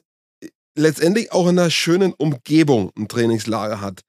letztendlich 0.78 1.32
auch 1.32 1.48
in 1.48 1.60
einer 1.60 1.70
schönen 1.70 2.14
Umgebung 2.14 2.92
ein 2.98 3.08
Trainingslager 3.08 3.82
hat. 3.82 4.02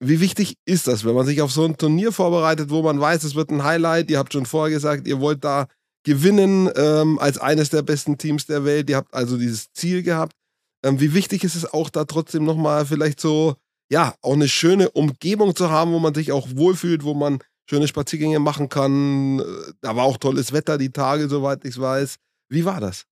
Wie 0.00 0.20
wichtig 0.20 0.54
ist 0.64 0.86
das, 0.86 1.04
wenn 1.04 1.14
man 1.14 1.26
sich 1.26 1.42
auf 1.42 1.50
so 1.50 1.64
ein 1.64 1.76
Turnier 1.76 2.12
vorbereitet, 2.12 2.70
wo 2.70 2.82
man 2.82 3.00
weiß, 3.00 3.24
es 3.24 3.34
wird 3.34 3.50
ein 3.50 3.64
Highlight? 3.64 4.10
Ihr 4.10 4.18
habt 4.18 4.32
schon 4.32 4.46
vorher 4.46 4.72
gesagt, 4.72 5.08
ihr 5.08 5.20
wollt 5.20 5.42
da 5.42 5.66
gewinnen 6.04 6.70
ähm, 6.76 7.18
als 7.18 7.38
eines 7.38 7.70
der 7.70 7.82
besten 7.82 8.16
Teams 8.16 8.46
der 8.46 8.64
Welt. 8.64 8.88
Ihr 8.88 8.96
habt 8.96 9.12
also 9.12 9.36
dieses 9.36 9.72
Ziel 9.72 10.02
gehabt. 10.02 10.34
Ähm, 10.84 11.00
wie 11.00 11.14
wichtig 11.14 11.44
ist 11.44 11.54
es 11.54 11.72
auch 11.72 11.90
da 11.90 12.04
trotzdem 12.04 12.44
nochmal 12.44 12.86
vielleicht 12.86 13.20
so, 13.20 13.56
ja, 13.90 14.14
auch 14.22 14.34
eine 14.34 14.48
schöne 14.48 14.90
Umgebung 14.90 15.54
zu 15.56 15.70
haben, 15.70 15.92
wo 15.92 15.98
man 15.98 16.14
sich 16.14 16.32
auch 16.32 16.48
wohlfühlt, 16.54 17.04
wo 17.04 17.14
man 17.14 17.38
schöne 17.68 17.88
Spaziergänge 17.88 18.38
machen 18.38 18.68
kann. 18.68 19.38
Da 19.80 19.96
war 19.96 20.04
auch 20.04 20.16
tolles 20.16 20.52
Wetter 20.52 20.78
die 20.78 20.90
Tage, 20.92 21.28
soweit 21.28 21.64
ich 21.64 21.78
weiß. 21.78 22.16
Wie 22.50 22.64
war 22.64 22.80
das? 22.80 23.04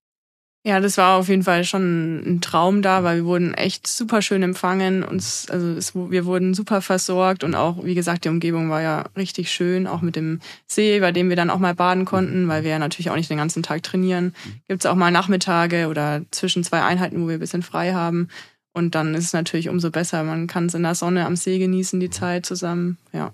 Ja, 0.67 0.81
das 0.81 0.97
war 0.97 1.15
auf 1.15 1.29
jeden 1.29 1.43
Fall 1.43 1.63
schon 1.63 2.17
ein 2.17 2.41
Traum 2.41 2.81
da, 2.81 3.01
weil 3.05 3.19
wir 3.19 3.25
wurden 3.25 3.53
echt 3.53 3.87
super 3.87 4.21
schön 4.21 4.43
empfangen. 4.43 5.01
Uns, 5.01 5.49
also 5.49 5.65
es, 5.69 5.95
wir 5.95 6.25
wurden 6.25 6.53
super 6.53 6.81
versorgt 6.81 7.45
und 7.45 7.55
auch, 7.55 7.85
wie 7.85 7.95
gesagt, 7.95 8.25
die 8.25 8.29
Umgebung 8.29 8.69
war 8.69 8.81
ja 8.81 9.05
richtig 9.15 9.49
schön, 9.49 9.87
auch 9.87 10.01
mit 10.01 10.17
dem 10.17 10.41
See, 10.65 10.99
bei 10.99 11.13
dem 11.13 11.29
wir 11.29 11.37
dann 11.37 11.51
auch 11.51 11.59
mal 11.59 11.73
baden 11.73 12.03
konnten, 12.03 12.49
weil 12.49 12.65
wir 12.65 12.71
ja 12.71 12.79
natürlich 12.79 13.09
auch 13.09 13.15
nicht 13.15 13.29
den 13.29 13.37
ganzen 13.37 13.63
Tag 13.63 13.81
trainieren. 13.81 14.35
Gibt's 14.67 14.85
auch 14.85 14.95
mal 14.95 15.09
Nachmittage 15.09 15.87
oder 15.87 16.23
zwischen 16.31 16.65
zwei 16.65 16.81
Einheiten, 16.81 17.23
wo 17.23 17.29
wir 17.29 17.35
ein 17.35 17.39
bisschen 17.39 17.63
frei 17.63 17.93
haben. 17.93 18.27
Und 18.73 18.93
dann 18.93 19.15
ist 19.15 19.23
es 19.23 19.33
natürlich 19.33 19.69
umso 19.69 19.89
besser. 19.89 20.21
Man 20.25 20.47
kann 20.47 20.65
es 20.65 20.73
in 20.73 20.83
der 20.83 20.95
Sonne 20.95 21.25
am 21.25 21.37
See 21.37 21.59
genießen, 21.59 21.97
die 22.01 22.09
Zeit 22.09 22.45
zusammen, 22.45 22.97
ja. 23.13 23.31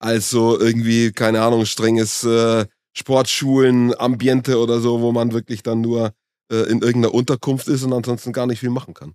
Also 0.00 0.58
irgendwie, 0.58 1.12
keine 1.12 1.42
Ahnung, 1.42 1.64
strenges 1.64 2.24
äh, 2.24 2.66
Sportschulen, 2.92 3.96
Ambiente 3.96 4.58
oder 4.58 4.80
so, 4.80 5.00
wo 5.00 5.12
man 5.12 5.32
wirklich 5.32 5.62
dann 5.62 5.80
nur 5.80 6.12
äh, 6.52 6.70
in 6.70 6.82
irgendeiner 6.82 7.14
Unterkunft 7.14 7.66
ist 7.66 7.82
und 7.82 7.92
ansonsten 7.92 8.32
gar 8.32 8.46
nicht 8.46 8.60
viel 8.60 8.70
machen 8.70 8.94
kann. 8.94 9.14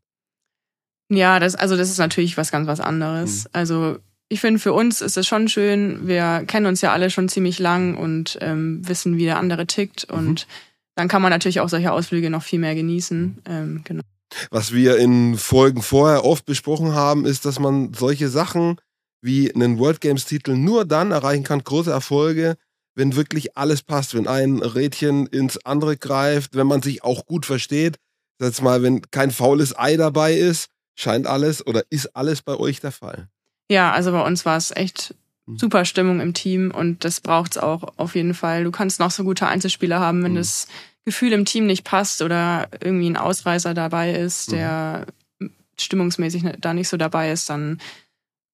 Ja, 1.09 1.39
das, 1.39 1.55
also 1.55 1.77
das 1.77 1.89
ist 1.89 1.99
natürlich 1.99 2.35
was 2.35 2.51
ganz 2.51 2.67
was 2.67 2.79
anderes. 2.79 3.45
Mhm. 3.45 3.49
Also 3.53 3.97
ich 4.29 4.41
finde, 4.41 4.59
für 4.59 4.73
uns 4.73 5.01
ist 5.01 5.15
es 5.15 5.25
schon 5.25 5.47
schön. 5.47 6.07
Wir 6.07 6.43
kennen 6.45 6.65
uns 6.65 6.81
ja 6.81 6.91
alle 6.91 7.09
schon 7.09 7.29
ziemlich 7.29 7.59
lang 7.59 7.95
und 7.95 8.37
ähm, 8.41 8.85
wissen, 8.87 9.17
wie 9.17 9.23
der 9.23 9.37
andere 9.37 9.67
tickt. 9.67 10.11
Mhm. 10.11 10.17
Und 10.17 10.47
dann 10.95 11.07
kann 11.07 11.21
man 11.21 11.31
natürlich 11.31 11.61
auch 11.61 11.69
solche 11.69 11.91
Ausflüge 11.91 12.29
noch 12.29 12.43
viel 12.43 12.59
mehr 12.59 12.75
genießen. 12.75 13.41
Ähm, 13.47 13.81
genau. 13.83 14.01
Was 14.49 14.73
wir 14.73 14.97
in 14.97 15.37
Folgen 15.37 15.81
vorher 15.81 16.25
oft 16.25 16.45
besprochen 16.45 16.93
haben, 16.93 17.25
ist, 17.25 17.45
dass 17.45 17.59
man 17.59 17.93
solche 17.93 18.27
Sachen 18.27 18.77
wie 19.21 19.53
einen 19.53 19.79
World 19.79 20.01
Games 20.01 20.25
Titel 20.25 20.55
nur 20.55 20.85
dann 20.85 21.11
erreichen 21.11 21.43
kann, 21.43 21.63
große 21.63 21.91
Erfolge, 21.91 22.57
wenn 22.97 23.15
wirklich 23.15 23.55
alles 23.55 23.83
passt, 23.83 24.15
wenn 24.15 24.27
ein 24.27 24.57
Rädchen 24.57 25.27
ins 25.27 25.63
andere 25.63 25.97
greift, 25.97 26.55
wenn 26.55 26.65
man 26.65 26.81
sich 26.81 27.03
auch 27.03 27.27
gut 27.27 27.45
versteht. 27.45 27.97
Sag 28.39 28.59
mal, 28.61 28.81
wenn 28.81 29.01
kein 29.11 29.29
faules 29.29 29.77
Ei 29.77 29.97
dabei 29.97 30.33
ist, 30.33 30.69
scheint 30.95 31.27
alles 31.27 31.65
oder 31.65 31.83
ist 31.91 32.15
alles 32.15 32.41
bei 32.41 32.55
euch 32.55 32.81
der 32.81 32.91
Fall. 32.91 33.29
Ja, 33.69 33.91
also 33.91 34.11
bei 34.11 34.25
uns 34.25 34.45
war 34.45 34.57
es 34.57 34.71
echt 34.75 35.13
hm. 35.45 35.59
super 35.59 35.85
Stimmung 35.85 36.19
im 36.19 36.33
Team 36.33 36.71
und 36.71 37.05
das 37.05 37.21
braucht 37.21 37.51
es 37.51 37.57
auch 37.59 37.93
auf 37.97 38.15
jeden 38.15 38.33
Fall. 38.33 38.63
Du 38.63 38.71
kannst 38.71 38.99
noch 38.99 39.11
so 39.11 39.23
gute 39.23 39.47
Einzelspieler 39.47 39.99
haben, 39.99 40.23
wenn 40.23 40.31
mhm. 40.31 40.37
das 40.37 40.67
Gefühl 41.05 41.33
im 41.33 41.45
Team 41.45 41.67
nicht 41.67 41.83
passt 41.83 42.23
oder 42.23 42.67
irgendwie 42.81 43.09
ein 43.11 43.17
Ausreißer 43.17 43.75
dabei 43.75 44.13
ist, 44.13 44.51
der 44.51 45.05
mhm. 45.37 45.51
stimmungsmäßig 45.79 46.43
da 46.59 46.73
nicht 46.73 46.89
so 46.89 46.97
dabei 46.97 47.31
ist, 47.31 47.47
dann 47.49 47.79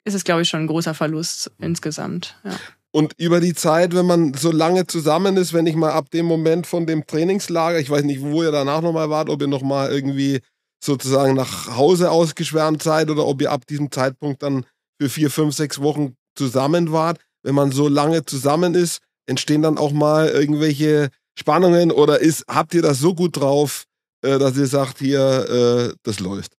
ist 0.03 0.15
es, 0.15 0.25
glaube 0.25 0.41
ich, 0.41 0.49
schon 0.49 0.61
ein 0.61 0.67
großer 0.67 0.93
Verlust 0.93 1.49
mhm. 1.57 1.67
insgesamt. 1.67 2.35
Ja. 2.43 2.59
Und 2.95 3.13
über 3.17 3.39
die 3.39 3.55
Zeit, 3.55 3.95
wenn 3.95 4.05
man 4.05 4.35
so 4.35 4.51
lange 4.51 4.85
zusammen 4.85 5.35
ist, 5.35 5.51
wenn 5.51 5.65
ich 5.65 5.75
mal 5.75 5.91
ab 5.91 6.11
dem 6.11 6.27
Moment 6.27 6.67
von 6.67 6.85
dem 6.85 7.07
Trainingslager, 7.07 7.79
ich 7.79 7.89
weiß 7.89 8.03
nicht, 8.03 8.21
wo 8.21 8.43
ihr 8.43 8.51
danach 8.51 8.81
nochmal 8.81 9.09
wart, 9.09 9.29
ob 9.29 9.41
ihr 9.41 9.47
nochmal 9.47 9.91
irgendwie 9.91 10.41
sozusagen 10.83 11.33
nach 11.33 11.75
Hause 11.75 12.11
ausgeschwärmt 12.11 12.83
seid 12.83 13.09
oder 13.09 13.25
ob 13.25 13.41
ihr 13.41 13.51
ab 13.51 13.65
diesem 13.65 13.91
Zeitpunkt 13.91 14.43
dann 14.43 14.65
für 15.01 15.09
vier, 15.09 15.31
fünf, 15.31 15.55
sechs 15.55 15.81
Wochen 15.81 16.15
zusammen 16.35 16.91
wart. 16.91 17.19
Wenn 17.41 17.55
man 17.55 17.71
so 17.71 17.87
lange 17.87 18.25
zusammen 18.25 18.75
ist, 18.75 18.99
entstehen 19.25 19.63
dann 19.63 19.79
auch 19.79 19.91
mal 19.91 20.29
irgendwelche 20.29 21.09
Spannungen 21.37 21.91
oder 21.91 22.19
ist, 22.19 22.45
habt 22.47 22.75
ihr 22.75 22.83
das 22.83 22.99
so 22.99 23.15
gut 23.15 23.37
drauf, 23.37 23.85
äh, 24.23 24.37
dass 24.37 24.55
ihr 24.55 24.67
sagt, 24.67 24.99
hier, 24.99 25.91
äh, 25.91 25.95
das 26.03 26.19
läuft? 26.19 26.53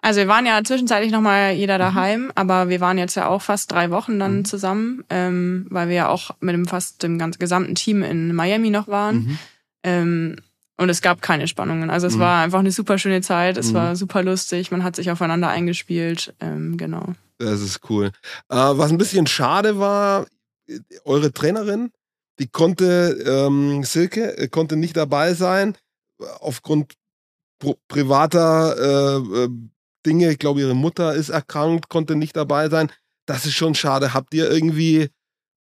Also 0.00 0.20
wir 0.20 0.28
waren 0.28 0.46
ja 0.46 0.62
zwischenzeitlich 0.62 1.12
nochmal 1.12 1.52
jeder 1.52 1.78
daheim, 1.78 2.24
mhm. 2.26 2.32
aber 2.34 2.68
wir 2.68 2.80
waren 2.80 2.98
jetzt 2.98 3.16
ja 3.16 3.26
auch 3.26 3.42
fast 3.42 3.72
drei 3.72 3.90
Wochen 3.90 4.18
dann 4.18 4.38
mhm. 4.38 4.44
zusammen, 4.44 5.04
ähm, 5.10 5.66
weil 5.70 5.88
wir 5.88 5.94
ja 5.96 6.08
auch 6.08 6.30
mit 6.40 6.54
dem 6.54 6.66
fast 6.66 7.02
dem 7.02 7.18
ganzen 7.18 7.38
gesamten 7.38 7.74
Team 7.74 8.02
in 8.02 8.34
Miami 8.34 8.70
noch 8.70 8.88
waren. 8.88 9.16
Mhm. 9.16 9.38
Ähm, 9.82 10.36
und 10.76 10.88
es 10.90 11.02
gab 11.02 11.20
keine 11.22 11.48
Spannungen. 11.48 11.90
Also 11.90 12.06
es 12.06 12.14
mhm. 12.14 12.20
war 12.20 12.42
einfach 12.44 12.60
eine 12.60 12.70
super 12.70 12.98
schöne 12.98 13.20
Zeit, 13.20 13.56
es 13.56 13.74
war 13.74 13.90
mhm. 13.90 13.96
super 13.96 14.22
lustig, 14.22 14.70
man 14.70 14.84
hat 14.84 14.94
sich 14.94 15.10
aufeinander 15.10 15.48
eingespielt, 15.48 16.34
ähm, 16.40 16.76
genau. 16.76 17.14
Das 17.38 17.60
ist 17.60 17.80
cool. 17.90 18.12
Äh, 18.48 18.56
was 18.56 18.90
ein 18.90 18.98
bisschen 18.98 19.26
schade 19.26 19.78
war, 19.78 20.26
eure 21.04 21.32
Trainerin, 21.32 21.90
die 22.38 22.46
konnte, 22.46 23.18
ähm, 23.26 23.82
Silke, 23.82 24.36
äh, 24.38 24.48
konnte 24.48 24.76
nicht 24.76 24.96
dabei 24.96 25.34
sein 25.34 25.76
aufgrund 26.40 26.94
privater 27.88 28.76
äh, 28.78 29.44
äh, 29.44 29.48
Dinge. 30.06 30.30
Ich 30.30 30.38
glaube, 30.38 30.60
ihre 30.60 30.74
Mutter 30.74 31.14
ist 31.14 31.28
erkrankt, 31.28 31.88
konnte 31.88 32.16
nicht 32.16 32.36
dabei 32.36 32.68
sein. 32.68 32.90
Das 33.26 33.46
ist 33.46 33.54
schon 33.54 33.74
schade. 33.74 34.14
Habt 34.14 34.34
ihr 34.34 34.50
irgendwie 34.50 35.10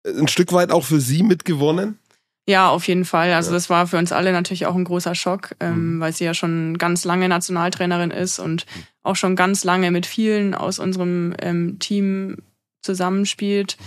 ein 0.05 0.27
Stück 0.27 0.53
weit 0.53 0.71
auch 0.71 0.83
für 0.83 0.99
sie 0.99 1.23
mitgewonnen? 1.23 1.99
Ja, 2.47 2.69
auf 2.69 2.87
jeden 2.87 3.05
Fall. 3.05 3.33
Also 3.33 3.49
ja. 3.49 3.55
das 3.55 3.69
war 3.69 3.87
für 3.87 3.97
uns 3.97 4.11
alle 4.11 4.31
natürlich 4.31 4.67
auch 4.67 4.75
ein 4.75 4.83
großer 4.83 5.15
Schock, 5.15 5.55
ähm, 5.59 5.95
mhm. 5.95 5.99
weil 5.99 6.13
sie 6.13 6.25
ja 6.25 6.35
schon 6.35 6.77
ganz 6.77 7.03
lange 7.03 7.27
Nationaltrainerin 7.27 8.11
ist 8.11 8.37
und 8.37 8.65
mhm. 8.67 8.83
auch 9.01 9.15
schon 9.15 9.35
ganz 9.35 9.63
lange 9.63 9.89
mit 9.89 10.05
vielen 10.05 10.53
aus 10.53 10.77
unserem 10.77 11.33
ähm, 11.39 11.79
Team 11.79 12.37
zusammenspielt. 12.83 13.77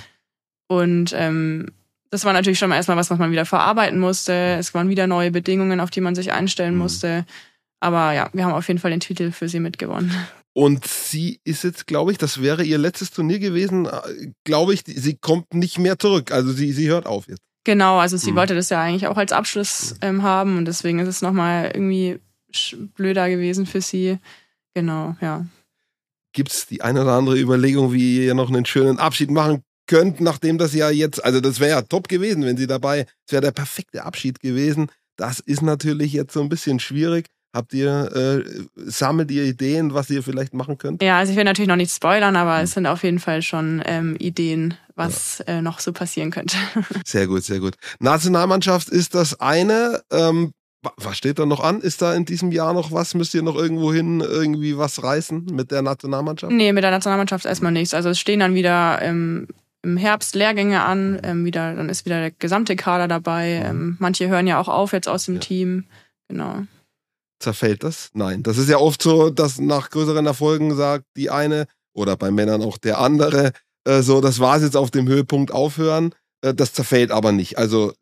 Und 0.66 1.12
ähm, 1.16 1.70
das 2.10 2.24
war 2.24 2.32
natürlich 2.32 2.58
schon 2.58 2.70
mal 2.70 2.76
erstmal 2.76 2.96
was, 2.96 3.10
was 3.10 3.18
man 3.18 3.30
wieder 3.30 3.46
verarbeiten 3.46 4.00
musste. 4.00 4.32
Es 4.58 4.74
waren 4.74 4.88
wieder 4.88 5.06
neue 5.06 5.30
Bedingungen, 5.30 5.78
auf 5.78 5.90
die 5.90 6.00
man 6.00 6.16
sich 6.16 6.32
einstellen 6.32 6.74
mhm. 6.74 6.80
musste. 6.80 7.26
Aber 7.80 8.12
ja, 8.12 8.28
wir 8.32 8.44
haben 8.44 8.52
auf 8.52 8.68
jeden 8.68 8.80
Fall 8.80 8.90
den 8.90 9.00
Titel 9.00 9.30
für 9.30 9.48
sie 9.48 9.60
mitgewonnen. 9.60 10.12
Und 10.52 10.86
sie 10.86 11.40
ist 11.44 11.62
jetzt, 11.62 11.86
glaube 11.86 12.10
ich, 12.10 12.18
das 12.18 12.42
wäre 12.42 12.64
ihr 12.64 12.78
letztes 12.78 13.12
Turnier 13.12 13.38
gewesen, 13.38 13.88
glaube 14.44 14.74
ich, 14.74 14.82
sie 14.84 15.16
kommt 15.16 15.54
nicht 15.54 15.78
mehr 15.78 15.98
zurück. 15.98 16.32
Also 16.32 16.50
sie, 16.50 16.72
sie 16.72 16.88
hört 16.88 17.06
auf 17.06 17.28
jetzt. 17.28 17.42
Genau, 17.64 17.98
also 17.98 18.16
sie 18.16 18.32
mhm. 18.32 18.36
wollte 18.36 18.54
das 18.54 18.70
ja 18.70 18.80
eigentlich 18.82 19.06
auch 19.06 19.16
als 19.16 19.30
Abschluss 19.30 19.94
ähm, 20.00 20.22
haben 20.22 20.56
und 20.56 20.64
deswegen 20.64 20.98
ist 21.00 21.08
es 21.08 21.22
nochmal 21.22 21.70
irgendwie 21.74 22.18
blöder 22.94 23.28
gewesen 23.28 23.66
für 23.66 23.82
sie. 23.82 24.18
Genau, 24.74 25.16
ja. 25.20 25.46
Gibt 26.32 26.50
es 26.50 26.66
die 26.66 26.82
eine 26.82 27.02
oder 27.02 27.12
andere 27.12 27.38
Überlegung, 27.38 27.92
wie 27.92 28.24
ihr 28.24 28.34
noch 28.34 28.48
einen 28.48 28.64
schönen 28.64 28.98
Abschied 28.98 29.30
machen 29.30 29.62
könnt, 29.86 30.20
nachdem 30.20 30.58
das 30.58 30.74
ja 30.74 30.90
jetzt, 30.90 31.24
also 31.24 31.40
das 31.40 31.60
wäre 31.60 31.70
ja 31.70 31.82
top 31.82 32.08
gewesen, 32.08 32.44
wenn 32.44 32.56
sie 32.56 32.66
dabei, 32.66 33.06
es 33.26 33.32
wäre 33.32 33.42
der 33.42 33.52
perfekte 33.52 34.04
Abschied 34.04 34.40
gewesen. 34.40 34.90
Das 35.16 35.40
ist 35.40 35.62
natürlich 35.62 36.12
jetzt 36.12 36.32
so 36.32 36.40
ein 36.40 36.48
bisschen 36.48 36.78
schwierig. 36.80 37.26
Habt 37.54 37.72
ihr, 37.72 38.10
äh, 38.14 38.64
sammelt 38.76 39.30
ihr 39.30 39.44
Ideen, 39.44 39.94
was 39.94 40.10
ihr 40.10 40.22
vielleicht 40.22 40.52
machen 40.52 40.76
könnt? 40.76 41.02
Ja, 41.02 41.18
also 41.18 41.32
ich 41.32 41.36
will 41.36 41.44
natürlich 41.44 41.68
noch 41.68 41.76
nicht 41.76 41.92
spoilern, 41.92 42.36
aber 42.36 42.58
hm. 42.58 42.64
es 42.64 42.72
sind 42.72 42.86
auf 42.86 43.02
jeden 43.02 43.18
Fall 43.18 43.40
schon 43.40 43.82
ähm, 43.86 44.16
Ideen, 44.18 44.74
was 44.96 45.42
ja. 45.46 45.54
äh, 45.54 45.62
noch 45.62 45.80
so 45.80 45.92
passieren 45.92 46.30
könnte. 46.30 46.56
Sehr 47.06 47.26
gut, 47.26 47.44
sehr 47.44 47.60
gut. 47.60 47.74
Nationalmannschaft 48.00 48.90
ist 48.90 49.14
das 49.14 49.40
eine. 49.40 50.02
Ähm, 50.12 50.52
was 50.96 51.16
steht 51.16 51.38
da 51.38 51.46
noch 51.46 51.60
an? 51.60 51.80
Ist 51.80 52.02
da 52.02 52.14
in 52.14 52.24
diesem 52.24 52.52
Jahr 52.52 52.72
noch 52.72 52.92
was? 52.92 53.14
Müsst 53.14 53.34
ihr 53.34 53.42
noch 53.42 53.56
irgendwo 53.56 53.92
hin 53.92 54.20
irgendwie 54.20 54.78
was 54.78 55.02
reißen 55.02 55.46
mit 55.50 55.70
der 55.70 55.82
Nationalmannschaft? 55.82 56.52
Nee, 56.52 56.72
mit 56.72 56.84
der 56.84 56.90
Nationalmannschaft 56.90 57.46
erstmal 57.46 57.72
nichts. 57.72 57.94
Also 57.94 58.10
es 58.10 58.18
stehen 58.18 58.40
dann 58.40 58.54
wieder 58.54 59.00
ähm, 59.02 59.48
im 59.82 59.96
Herbst 59.96 60.34
Lehrgänge 60.34 60.82
an, 60.82 61.18
ähm, 61.22 61.44
wieder, 61.44 61.74
dann 61.74 61.88
ist 61.88 62.04
wieder 62.04 62.20
der 62.20 62.30
gesamte 62.30 62.76
Kader 62.76 63.08
dabei. 63.08 63.62
Ähm, 63.64 63.96
manche 63.98 64.28
hören 64.28 64.46
ja 64.46 64.60
auch 64.60 64.68
auf 64.68 64.92
jetzt 64.92 65.08
aus 65.08 65.24
dem 65.24 65.34
ja. 65.34 65.40
Team. 65.40 65.84
Genau. 66.28 66.62
Zerfällt 67.38 67.82
das? 67.82 68.10
Nein. 68.14 68.42
Das 68.42 68.58
ist 68.58 68.68
ja 68.68 68.78
oft 68.78 69.02
so, 69.02 69.30
dass 69.30 69.58
nach 69.58 69.90
größeren 69.90 70.26
Erfolgen 70.26 70.76
sagt 70.76 71.04
die 71.16 71.30
eine 71.30 71.66
oder 71.94 72.16
bei 72.16 72.30
Männern 72.30 72.62
auch 72.62 72.78
der 72.78 72.98
andere, 72.98 73.52
äh, 73.84 74.02
so, 74.02 74.20
das 74.20 74.38
war 74.40 74.56
es 74.56 74.62
jetzt 74.62 74.76
auf 74.76 74.90
dem 74.90 75.08
Höhepunkt 75.08 75.52
aufhören. 75.52 76.14
Äh, 76.42 76.54
das 76.54 76.72
zerfällt 76.72 77.10
aber 77.10 77.32
nicht. 77.32 77.58
Also 77.58 77.92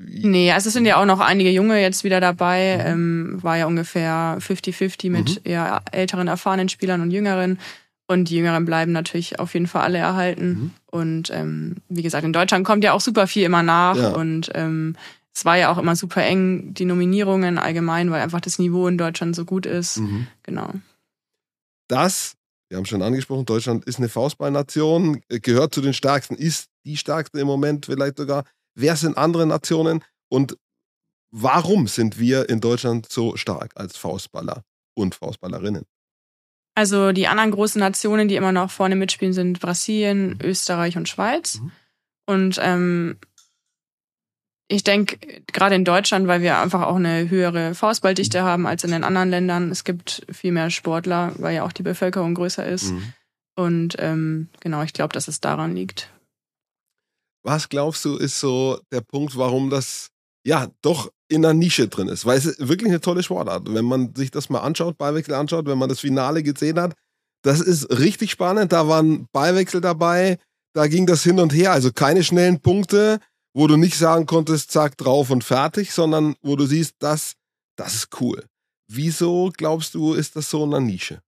Nee, 0.00 0.52
also 0.52 0.68
es 0.68 0.74
sind 0.74 0.86
ja 0.86 1.00
auch 1.00 1.06
noch 1.06 1.18
einige 1.18 1.50
Junge 1.50 1.80
jetzt 1.80 2.04
wieder 2.04 2.20
dabei. 2.20 2.76
Mhm. 2.78 2.86
Ähm, 2.86 3.42
war 3.42 3.58
ja 3.58 3.66
ungefähr 3.66 4.38
50-50 4.40 5.10
mit 5.10 5.30
mhm. 5.30 5.40
eher 5.42 5.82
älteren, 5.90 6.28
erfahrenen 6.28 6.68
Spielern 6.68 7.00
und 7.00 7.10
jüngeren. 7.10 7.58
Und 8.06 8.30
die 8.30 8.36
Jüngeren 8.36 8.64
bleiben 8.64 8.92
natürlich 8.92 9.38
auf 9.40 9.54
jeden 9.54 9.66
Fall 9.66 9.82
alle 9.82 9.98
erhalten. 9.98 10.48
Mhm. 10.48 10.70
Und 10.86 11.30
ähm, 11.30 11.76
wie 11.88 12.02
gesagt, 12.02 12.24
in 12.24 12.32
Deutschland 12.32 12.64
kommt 12.64 12.84
ja 12.84 12.92
auch 12.92 13.00
super 13.00 13.26
viel 13.26 13.42
immer 13.42 13.64
nach. 13.64 13.96
Ja. 13.96 14.10
Und 14.10 14.50
ähm, 14.54 14.94
es 15.38 15.44
war 15.44 15.56
ja 15.56 15.70
auch 15.70 15.78
immer 15.78 15.94
super 15.94 16.24
eng, 16.24 16.74
die 16.74 16.84
Nominierungen 16.84 17.58
allgemein, 17.58 18.10
weil 18.10 18.20
einfach 18.20 18.40
das 18.40 18.58
Niveau 18.58 18.88
in 18.88 18.98
Deutschland 18.98 19.36
so 19.36 19.44
gut 19.44 19.66
ist. 19.66 19.98
Mhm. 19.98 20.26
Genau. 20.42 20.72
Das, 21.86 22.34
wir 22.68 22.76
haben 22.76 22.86
schon 22.86 23.02
angesprochen, 23.02 23.46
Deutschland 23.46 23.84
ist 23.84 23.98
eine 23.98 24.08
Faustballnation, 24.08 25.22
gehört 25.28 25.72
zu 25.72 25.80
den 25.80 25.94
stärksten, 25.94 26.34
ist 26.34 26.70
die 26.84 26.96
stärkste 26.96 27.38
im 27.38 27.46
Moment 27.46 27.86
vielleicht 27.86 28.18
sogar. 28.18 28.42
Wer 28.74 28.96
sind 28.96 29.16
andere 29.16 29.46
Nationen 29.46 30.02
und 30.28 30.56
warum 31.30 31.86
sind 31.86 32.18
wir 32.18 32.48
in 32.48 32.60
Deutschland 32.60 33.06
so 33.08 33.36
stark 33.36 33.70
als 33.76 33.96
Faustballer 33.96 34.64
und 34.94 35.14
Faustballerinnen? 35.14 35.84
Also 36.74 37.12
die 37.12 37.28
anderen 37.28 37.52
großen 37.52 37.78
Nationen, 37.78 38.26
die 38.26 38.34
immer 38.34 38.50
noch 38.50 38.72
vorne 38.72 38.96
mitspielen, 38.96 39.34
sind 39.34 39.60
Brasilien, 39.60 40.30
mhm. 40.30 40.38
Österreich 40.42 40.96
und 40.96 41.08
Schweiz. 41.08 41.60
Mhm. 41.60 41.70
Und 42.26 42.58
ähm, 42.60 43.18
ich 44.68 44.84
denke, 44.84 45.18
gerade 45.46 45.74
in 45.74 45.84
Deutschland, 45.84 46.28
weil 46.28 46.42
wir 46.42 46.58
einfach 46.58 46.82
auch 46.82 46.96
eine 46.96 47.30
höhere 47.30 47.74
Faustballdichte 47.74 48.42
haben 48.42 48.66
als 48.66 48.84
in 48.84 48.90
den 48.90 49.02
anderen 49.02 49.30
Ländern, 49.30 49.70
es 49.70 49.82
gibt 49.82 50.26
viel 50.30 50.52
mehr 50.52 50.70
Sportler, 50.70 51.32
weil 51.38 51.56
ja 51.56 51.64
auch 51.64 51.72
die 51.72 51.82
Bevölkerung 51.82 52.34
größer 52.34 52.66
ist. 52.66 52.92
Mhm. 52.92 53.12
Und 53.56 53.96
ähm, 53.98 54.48
genau, 54.60 54.82
ich 54.82 54.92
glaube, 54.92 55.12
dass 55.14 55.26
es 55.26 55.40
daran 55.40 55.74
liegt. 55.74 56.10
Was 57.42 57.68
glaubst 57.70 58.04
du, 58.04 58.16
ist 58.16 58.38
so 58.38 58.78
der 58.92 59.00
Punkt, 59.00 59.36
warum 59.36 59.70
das 59.70 60.10
ja 60.46 60.68
doch 60.82 61.10
in 61.28 61.42
der 61.42 61.54
Nische 61.54 61.88
drin 61.88 62.08
ist, 62.08 62.26
weil 62.26 62.38
es 62.38 62.46
ist 62.46 62.68
wirklich 62.68 62.90
eine 62.90 63.00
tolle 63.00 63.22
Sportart. 63.22 63.72
Wenn 63.72 63.84
man 63.84 64.14
sich 64.14 64.30
das 64.30 64.50
mal 64.50 64.60
anschaut, 64.60 64.98
Ballwechsel 64.98 65.34
anschaut, 65.34 65.66
wenn 65.66 65.78
man 65.78 65.88
das 65.88 66.00
Finale 66.00 66.42
gesehen 66.42 66.78
hat, 66.78 66.94
das 67.42 67.60
ist 67.60 67.90
richtig 67.98 68.30
spannend. 68.30 68.72
Da 68.72 68.88
waren 68.88 69.26
Ballwechsel 69.32 69.80
dabei, 69.80 70.38
da 70.74 70.86
ging 70.86 71.06
das 71.06 71.22
hin 71.22 71.40
und 71.40 71.52
her. 71.52 71.72
Also 71.72 71.92
keine 71.92 72.22
schnellen 72.22 72.60
Punkte, 72.60 73.20
wo 73.58 73.66
du 73.66 73.76
nicht 73.76 73.98
sagen 73.98 74.24
konntest, 74.24 74.70
zack, 74.70 74.96
drauf 74.96 75.30
und 75.30 75.42
fertig, 75.42 75.92
sondern 75.92 76.36
wo 76.42 76.54
du 76.54 76.64
siehst, 76.64 76.94
das, 77.00 77.34
das 77.74 77.92
ist 77.94 78.20
cool. 78.20 78.44
Wieso 78.86 79.50
glaubst 79.56 79.94
du, 79.94 80.14
ist 80.14 80.36
das 80.36 80.48
so 80.48 80.62
in 80.62 80.70
der 80.70 80.78
Nische? 80.78 81.18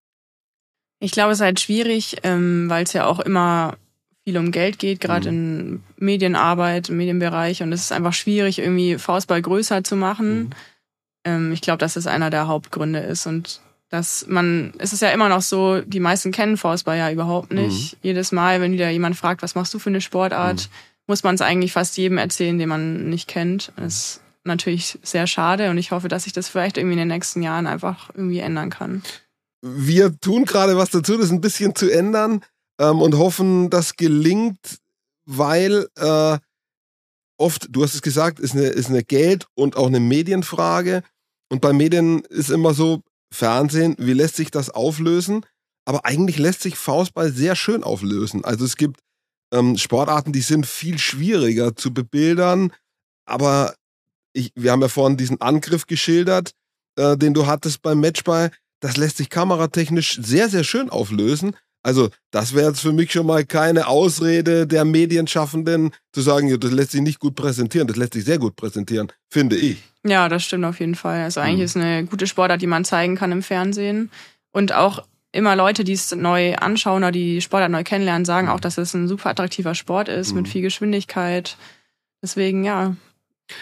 Ich 1.01 1.11
glaube, 1.11 1.33
es 1.33 1.39
ist 1.39 1.45
halt 1.45 1.59
schwierig, 1.59 2.19
ähm, 2.23 2.71
weil 2.71 2.85
es 2.85 2.93
ja 2.93 3.07
auch 3.07 3.19
immer 3.19 3.77
viel 4.23 4.39
um 4.39 4.53
Geld 4.53 4.79
geht, 4.79 5.01
gerade 5.01 5.33
mhm. 5.33 5.37
in 5.37 5.83
Medienarbeit, 5.97 6.89
im 6.89 6.99
Medienbereich. 6.99 7.65
Und 7.65 7.73
es 7.73 7.81
ist 7.81 7.93
einfach 7.93 8.13
schwierig, 8.13 8.61
irgendwie 8.61 8.97
Faustball 8.97 9.43
größer 9.43 9.83
zu 9.83 9.97
machen. 9.97 10.39
Mhm. 10.39 10.51
Ähm, 11.25 11.53
ich 11.53 11.63
glaube, 11.63 11.79
dass 11.79 11.95
das 11.95 12.07
einer 12.07 12.31
der 12.31 12.47
Hauptgründe 12.47 13.01
ist. 13.01 13.27
Und 13.27 13.61
dass 13.89 14.29
man, 14.29 14.73
es 14.79 14.93
ist 14.93 15.03
ja 15.03 15.11
immer 15.11 15.29
noch 15.29 15.43
so, 15.43 15.81
die 15.81 15.99
meisten 15.99 16.31
kennen 16.31 16.57
Faustball 16.57 16.97
ja 16.97 17.11
überhaupt 17.11 17.53
nicht. 17.53 17.95
Mhm. 17.95 17.99
Jedes 18.03 18.31
Mal, 18.31 18.61
wenn 18.61 18.71
wieder 18.71 18.89
jemand 18.89 19.17
fragt, 19.17 19.43
was 19.43 19.57
machst 19.57 19.75
du 19.75 19.81
für 19.81 19.91
eine 19.91 20.01
Sportart, 20.01 20.69
mhm. 20.69 20.90
Muss 21.11 21.25
man 21.25 21.35
es 21.35 21.41
eigentlich 21.41 21.73
fast 21.73 21.97
jedem 21.97 22.19
erzählen, 22.19 22.57
den 22.57 22.69
man 22.69 23.11
nicht 23.11 23.27
kennt. 23.27 23.73
Das 23.75 23.95
ist 23.95 24.21
natürlich 24.45 24.97
sehr 25.03 25.27
schade 25.27 25.69
und 25.69 25.77
ich 25.77 25.91
hoffe, 25.91 26.07
dass 26.07 26.23
sich 26.23 26.33
das 26.33 26.49
vielleicht 26.49 26.79
irgendwie 26.79 26.93
in 26.93 27.01
den 27.01 27.09
nächsten 27.09 27.43
Jahren 27.43 27.67
einfach 27.67 28.11
irgendwie 28.15 28.39
ändern 28.39 28.71
kann. 28.71 29.03
Wir 29.61 30.17
tun 30.21 30.45
gerade 30.45 30.77
was 30.77 30.91
dazu, 30.91 31.17
das 31.17 31.33
ein 31.33 31.41
bisschen 31.41 31.75
zu 31.75 31.91
ändern 31.91 32.45
ähm, 32.81 33.03
und 33.03 33.19
hoffen, 33.19 33.71
das 33.71 33.97
gelingt, 33.97 34.79
weil 35.27 35.89
äh, 35.97 36.39
oft, 37.37 37.67
du 37.71 37.83
hast 37.83 37.97
es 37.97 38.03
gesagt, 38.03 38.39
ist 38.39 38.55
eine, 38.55 38.67
ist 38.67 38.89
eine 38.89 39.03
Geld- 39.03 39.49
und 39.55 39.77
auch 39.77 39.89
eine 39.89 40.01
Medienfrage. 40.01 41.03
Und 41.49 41.61
bei 41.61 41.73
Medien 41.73 42.21
ist 42.27 42.51
immer 42.51 42.73
so, 42.73 43.03
Fernsehen, 43.33 43.97
wie 43.99 44.13
lässt 44.13 44.37
sich 44.37 44.53
das 44.53 44.71
auflösen? 44.71 45.45
Aber 45.85 46.05
eigentlich 46.05 46.39
lässt 46.39 46.63
sich 46.63 46.77
Faustball 46.77 47.33
sehr 47.33 47.57
schön 47.57 47.83
auflösen. 47.83 48.45
Also 48.45 48.65
es 48.65 48.77
gibt 48.77 49.01
ähm, 49.53 49.77
Sportarten, 49.77 50.33
die 50.33 50.41
sind 50.41 50.67
viel 50.67 50.99
schwieriger 50.99 51.75
zu 51.77 51.93
bebildern. 51.93 52.73
Aber 53.27 53.75
ich, 54.33 54.53
wir 54.55 54.73
haben 54.73 54.83
ja 54.83 54.89
vorhin 54.89 55.17
diesen 55.17 55.41
Angriff 55.41 55.87
geschildert, 55.87 56.53
äh, 56.97 57.17
den 57.17 57.35
du 57.35 57.47
hattest 57.47 57.83
beim 57.83 58.01
Matchball. 58.01 58.51
Das 58.81 58.97
lässt 58.97 59.19
sich 59.19 59.29
kameratechnisch 59.29 60.19
sehr, 60.23 60.49
sehr 60.49 60.65
schön 60.65 60.91
auflösen. 60.91 61.55
Also, 61.83 62.11
das 62.31 62.55
wäre 62.55 62.69
jetzt 62.69 62.81
für 62.81 62.93
mich 62.93 63.11
schon 63.13 63.27
mal 63.27 63.45
keine 63.45 63.87
Ausrede 63.87 64.67
der 64.67 64.85
Medienschaffenden, 64.85 65.93
zu 66.13 66.21
sagen, 66.21 66.49
ja, 66.49 66.59
das 66.59 66.73
lässt 66.73 66.91
sich 66.91 67.01
nicht 67.01 67.21
gut 67.21 67.35
präsentieren. 67.35 67.87
Das 67.87 67.97
lässt 67.97 68.13
sich 68.13 68.25
sehr 68.25 68.39
gut 68.39 68.55
präsentieren, 68.57 69.11
finde 69.31 69.57
ich. 69.57 69.83
Ja, 70.05 70.29
das 70.29 70.45
stimmt 70.45 70.67
auf 70.67 70.79
jeden 70.79 70.95
Fall. 70.95 71.23
Also, 71.23 71.41
eigentlich 71.41 71.59
mhm. 71.59 71.65
ist 71.65 71.77
eine 71.77 72.05
gute 72.05 72.27
Sportart, 72.27 72.61
die 72.61 72.67
man 72.67 72.85
zeigen 72.85 73.17
kann 73.17 73.33
im 73.33 73.43
Fernsehen. 73.43 74.11
Und 74.53 74.75
auch 74.75 75.07
immer 75.33 75.57
Leute, 75.57 75.85
die 75.85 75.93
es 75.93 76.15
neu 76.15 76.55
anschauen 76.57 77.03
oder 77.03 77.13
die 77.13 77.41
Sportart 77.41 77.71
neu 77.71 77.85
kennenlernen, 77.85 78.25
sagen 78.25 78.49
mhm. 78.49 78.53
auch, 78.53 78.61
dass 78.61 78.79
es 78.79 78.95
ein 78.95 79.09
super 79.09 79.31
attraktiver 79.31 79.75
Sport 79.75 80.09
ist 80.09 80.31
mhm. 80.31 80.39
mit 80.39 80.49
viel 80.49 80.63
Geschwindigkeit. 80.63 81.57
Deswegen, 82.23 82.65
ja, 82.65 82.97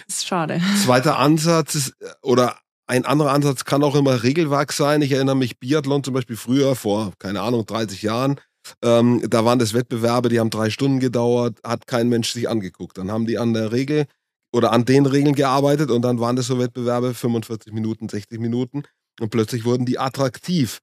ist 0.06 0.26
schade. 0.26 0.60
Zweiter 0.84 1.18
Ansatz 1.18 1.74
ist, 1.74 1.94
oder 2.22 2.56
ein 2.86 3.04
anderer 3.04 3.32
Ansatz 3.32 3.64
kann 3.64 3.82
auch 3.82 3.94
immer 3.94 4.22
Regelwerk 4.22 4.72
sein. 4.72 5.02
Ich 5.02 5.12
erinnere 5.12 5.36
mich, 5.36 5.58
Biathlon 5.58 6.02
zum 6.02 6.14
Beispiel 6.14 6.36
früher, 6.36 6.74
vor, 6.74 7.12
keine 7.18 7.42
Ahnung, 7.42 7.66
30 7.66 8.02
Jahren, 8.02 8.40
ähm, 8.82 9.22
da 9.28 9.44
waren 9.44 9.58
das 9.58 9.74
Wettbewerbe, 9.74 10.28
die 10.28 10.40
haben 10.40 10.50
drei 10.50 10.70
Stunden 10.70 11.00
gedauert, 11.00 11.58
hat 11.64 11.86
kein 11.86 12.08
Mensch 12.08 12.32
sich 12.32 12.48
angeguckt. 12.48 12.98
Dann 12.98 13.10
haben 13.10 13.26
die 13.26 13.38
an 13.38 13.54
der 13.54 13.72
Regel 13.72 14.06
oder 14.52 14.72
an 14.72 14.84
den 14.84 15.06
Regeln 15.06 15.34
gearbeitet 15.34 15.90
und 15.90 16.02
dann 16.02 16.20
waren 16.20 16.36
das 16.36 16.46
so 16.46 16.58
Wettbewerbe 16.58 17.14
45 17.14 17.72
Minuten, 17.72 18.08
60 18.08 18.40
Minuten 18.40 18.84
und 19.20 19.30
plötzlich 19.30 19.64
wurden 19.64 19.86
die 19.86 19.98
attraktiv. 19.98 20.80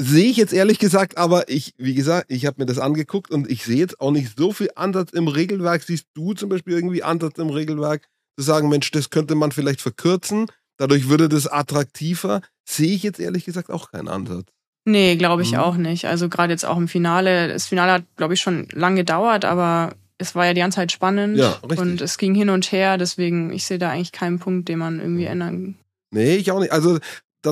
Sehe 0.00 0.30
ich 0.30 0.36
jetzt 0.36 0.52
ehrlich 0.52 0.78
gesagt, 0.78 1.18
aber 1.18 1.48
ich, 1.48 1.74
wie 1.76 1.94
gesagt, 1.94 2.30
ich 2.30 2.46
habe 2.46 2.60
mir 2.60 2.66
das 2.66 2.78
angeguckt 2.78 3.32
und 3.32 3.50
ich 3.50 3.64
sehe 3.64 3.78
jetzt 3.78 4.00
auch 4.00 4.12
nicht 4.12 4.38
so 4.38 4.52
viel 4.52 4.70
Ansatz 4.76 5.10
im 5.12 5.26
Regelwerk. 5.26 5.82
Siehst 5.82 6.06
du 6.14 6.34
zum 6.34 6.48
Beispiel 6.48 6.74
irgendwie 6.74 7.02
Ansatz 7.02 7.38
im 7.38 7.50
Regelwerk, 7.50 8.06
zu 8.38 8.44
sagen, 8.44 8.68
Mensch, 8.68 8.90
das 8.92 9.10
könnte 9.10 9.34
man 9.34 9.50
vielleicht 9.50 9.80
verkürzen 9.80 10.46
Dadurch 10.78 11.08
würde 11.08 11.28
das 11.28 11.46
attraktiver. 11.46 12.40
Sehe 12.64 12.94
ich 12.94 13.02
jetzt 13.02 13.20
ehrlich 13.20 13.44
gesagt 13.44 13.70
auch 13.70 13.90
keinen 13.90 14.08
Ansatz. 14.08 14.46
Nee, 14.84 15.16
glaube 15.16 15.42
ich 15.42 15.52
mhm. 15.52 15.58
auch 15.58 15.76
nicht. 15.76 16.06
Also 16.06 16.28
gerade 16.28 16.52
jetzt 16.52 16.64
auch 16.64 16.78
im 16.78 16.88
Finale. 16.88 17.48
Das 17.48 17.66
Finale 17.66 17.92
hat, 17.92 18.04
glaube 18.16 18.34
ich, 18.34 18.40
schon 18.40 18.68
lange 18.72 18.98
gedauert, 18.98 19.44
aber 19.44 19.94
es 20.16 20.34
war 20.34 20.46
ja 20.46 20.54
die 20.54 20.60
ganze 20.60 20.76
Zeit 20.76 20.92
spannend. 20.92 21.36
Ja, 21.36 21.58
richtig. 21.62 21.78
Und 21.78 22.00
es 22.00 22.16
ging 22.16 22.34
hin 22.34 22.48
und 22.48 22.72
her. 22.72 22.96
Deswegen, 22.96 23.52
ich 23.52 23.66
sehe 23.66 23.78
da 23.78 23.90
eigentlich 23.90 24.12
keinen 24.12 24.38
Punkt, 24.38 24.68
den 24.68 24.78
man 24.78 25.00
irgendwie 25.00 25.26
ändern 25.26 25.76
Nee, 26.10 26.36
ich 26.36 26.50
auch 26.52 26.60
nicht. 26.60 26.72
Also 26.72 26.98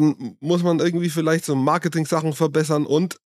dann 0.01 0.37
muss 0.41 0.63
man 0.63 0.79
irgendwie 0.79 1.11
vielleicht 1.11 1.45
so 1.45 1.55
Marketing-Sachen 1.55 2.33
verbessern 2.33 2.87
und 2.87 3.17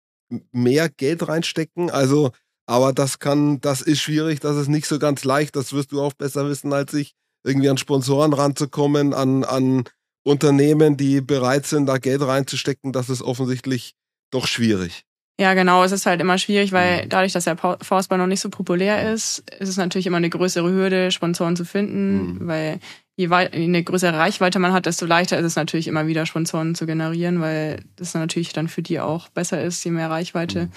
mehr 0.52 0.88
Geld 0.88 1.26
reinstecken. 1.28 1.90
Also, 1.90 2.32
aber 2.66 2.92
das 2.92 3.18
kann, 3.18 3.60
das 3.60 3.82
ist 3.82 4.00
schwierig, 4.00 4.40
das 4.40 4.56
ist 4.56 4.68
nicht 4.68 4.86
so 4.86 4.98
ganz 4.98 5.24
leicht. 5.24 5.56
Das 5.56 5.72
wirst 5.72 5.92
du 5.92 6.00
auch 6.00 6.12
besser 6.12 6.48
wissen 6.48 6.72
als 6.72 6.94
ich 6.94 7.14
irgendwie 7.44 7.68
an 7.68 7.78
Sponsoren 7.78 8.32
ranzukommen, 8.32 9.14
an, 9.14 9.44
an 9.44 9.84
Unternehmen, 10.22 10.96
die 10.96 11.20
bereit 11.20 11.66
sind, 11.66 11.86
da 11.86 11.98
Geld 11.98 12.22
reinzustecken, 12.22 12.92
das 12.92 13.08
ist 13.08 13.22
offensichtlich 13.22 13.94
doch 14.30 14.46
schwierig. 14.46 15.04
Ja, 15.40 15.54
genau. 15.54 15.82
Es 15.82 15.92
ist 15.92 16.04
halt 16.04 16.20
immer 16.20 16.36
schwierig, 16.36 16.72
weil 16.72 17.04
mhm. 17.04 17.08
dadurch, 17.08 17.32
dass 17.32 17.44
der 17.44 17.56
Faustball 17.56 18.18
noch 18.18 18.26
nicht 18.26 18.40
so 18.40 18.50
populär 18.50 19.10
ist, 19.10 19.42
ist 19.58 19.70
es 19.70 19.76
natürlich 19.78 20.06
immer 20.06 20.18
eine 20.18 20.28
größere 20.28 20.70
Hürde, 20.70 21.10
Sponsoren 21.10 21.56
zu 21.56 21.64
finden, 21.64 22.34
mhm. 22.34 22.46
weil 22.46 22.78
je 23.16 23.30
weit, 23.30 23.52
eine 23.52 23.82
größere 23.82 24.16
Reichweite 24.16 24.58
man 24.58 24.72
hat, 24.72 24.86
desto 24.86 25.06
leichter 25.06 25.38
ist 25.38 25.44
es 25.44 25.56
natürlich 25.56 25.88
immer 25.88 26.06
wieder 26.06 26.26
Sponsoren 26.26 26.74
zu 26.74 26.86
generieren, 26.86 27.40
weil 27.40 27.84
das 27.96 28.14
natürlich 28.14 28.52
dann 28.52 28.68
für 28.68 28.82
die 28.82 29.00
auch 29.00 29.28
besser 29.28 29.62
ist, 29.62 29.84
je 29.84 29.90
mehr 29.90 30.10
Reichweite. 30.10 30.66
Mhm 30.66 30.72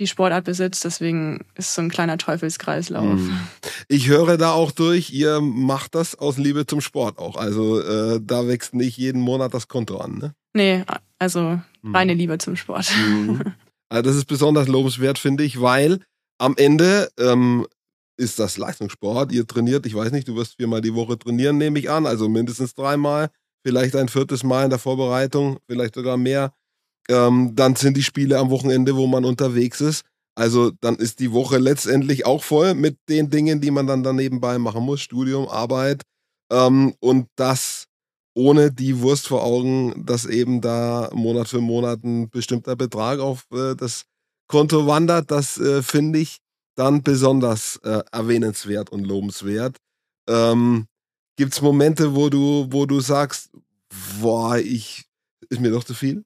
die 0.00 0.06
Sportart 0.06 0.44
besitzt. 0.44 0.84
Deswegen 0.84 1.40
ist 1.54 1.68
es 1.68 1.74
so 1.74 1.82
ein 1.82 1.88
kleiner 1.88 2.18
Teufelskreislauf. 2.18 3.18
Hm. 3.18 3.40
Ich 3.88 4.08
höre 4.08 4.36
da 4.36 4.52
auch 4.52 4.70
durch, 4.70 5.12
ihr 5.12 5.40
macht 5.40 5.94
das 5.94 6.14
aus 6.14 6.36
Liebe 6.36 6.66
zum 6.66 6.80
Sport 6.80 7.18
auch. 7.18 7.36
Also 7.36 7.80
äh, 7.80 8.20
da 8.22 8.46
wächst 8.46 8.74
nicht 8.74 8.96
jeden 8.96 9.20
Monat 9.20 9.54
das 9.54 9.68
Konto 9.68 9.98
an, 9.98 10.18
ne? 10.18 10.34
Nee, 10.54 10.84
also 11.18 11.60
hm. 11.82 11.94
reine 11.94 12.14
Liebe 12.14 12.38
zum 12.38 12.56
Sport. 12.56 12.86
Hm. 12.86 13.40
Also 13.88 14.02
das 14.02 14.16
ist 14.16 14.24
besonders 14.24 14.66
lobenswert, 14.66 15.16
finde 15.16 15.44
ich, 15.44 15.60
weil 15.60 16.00
am 16.38 16.56
Ende 16.56 17.08
ähm, 17.20 17.68
ist 18.16 18.38
das 18.38 18.56
Leistungssport. 18.56 19.32
Ihr 19.32 19.46
trainiert, 19.46 19.86
ich 19.86 19.94
weiß 19.94 20.12
nicht, 20.12 20.28
du 20.28 20.36
wirst 20.36 20.56
viermal 20.56 20.80
die 20.80 20.94
Woche 20.94 21.18
trainieren, 21.18 21.58
nehme 21.58 21.78
ich 21.78 21.90
an, 21.90 22.06
also 22.06 22.28
mindestens 22.28 22.74
dreimal, 22.74 23.28
vielleicht 23.64 23.96
ein 23.96 24.08
viertes 24.08 24.42
Mal 24.42 24.64
in 24.64 24.70
der 24.70 24.78
Vorbereitung, 24.78 25.58
vielleicht 25.66 25.94
sogar 25.94 26.16
mehr. 26.16 26.52
Ähm, 27.08 27.52
dann 27.54 27.76
sind 27.76 27.96
die 27.96 28.02
Spiele 28.02 28.38
am 28.38 28.50
Wochenende, 28.50 28.96
wo 28.96 29.06
man 29.06 29.24
unterwegs 29.24 29.80
ist. 29.80 30.04
Also 30.34 30.70
dann 30.80 30.96
ist 30.96 31.20
die 31.20 31.32
Woche 31.32 31.58
letztendlich 31.58 32.26
auch 32.26 32.42
voll 32.42 32.74
mit 32.74 32.98
den 33.08 33.30
Dingen, 33.30 33.60
die 33.60 33.70
man 33.70 33.86
dann 33.86 34.02
daneben 34.02 34.40
machen 34.40 34.82
muss. 34.82 35.00
Studium, 35.00 35.48
Arbeit. 35.48 36.02
Ähm, 36.52 36.94
und 37.00 37.28
das 37.36 37.86
ohne 38.36 38.70
die 38.70 39.00
Wurst 39.00 39.28
vor 39.28 39.42
Augen, 39.42 40.04
dass 40.04 40.26
eben 40.26 40.60
da 40.60 41.10
Monat 41.14 41.48
für 41.48 41.62
Monat 41.62 42.04
ein 42.04 42.28
bestimmter 42.28 42.76
Betrag 42.76 43.18
auf 43.18 43.46
äh, 43.50 43.74
das 43.74 44.04
Konto 44.46 44.86
wandert. 44.86 45.30
Das 45.30 45.58
äh, 45.58 45.82
finde 45.82 46.18
ich 46.18 46.38
dann 46.76 47.02
besonders 47.02 47.76
äh, 47.84 48.02
erwähnenswert 48.12 48.90
und 48.90 49.04
lobenswert. 49.04 49.76
Ähm, 50.28 50.86
Gibt 51.36 51.52
es 51.52 51.60
Momente, 51.60 52.14
wo 52.14 52.30
du, 52.30 52.68
wo 52.70 52.86
du 52.86 53.00
sagst, 53.00 53.50
boah, 54.20 54.56
ich, 54.58 55.04
ist 55.48 55.60
mir 55.60 55.70
doch 55.70 55.84
zu 55.84 55.94
viel? 55.94 56.24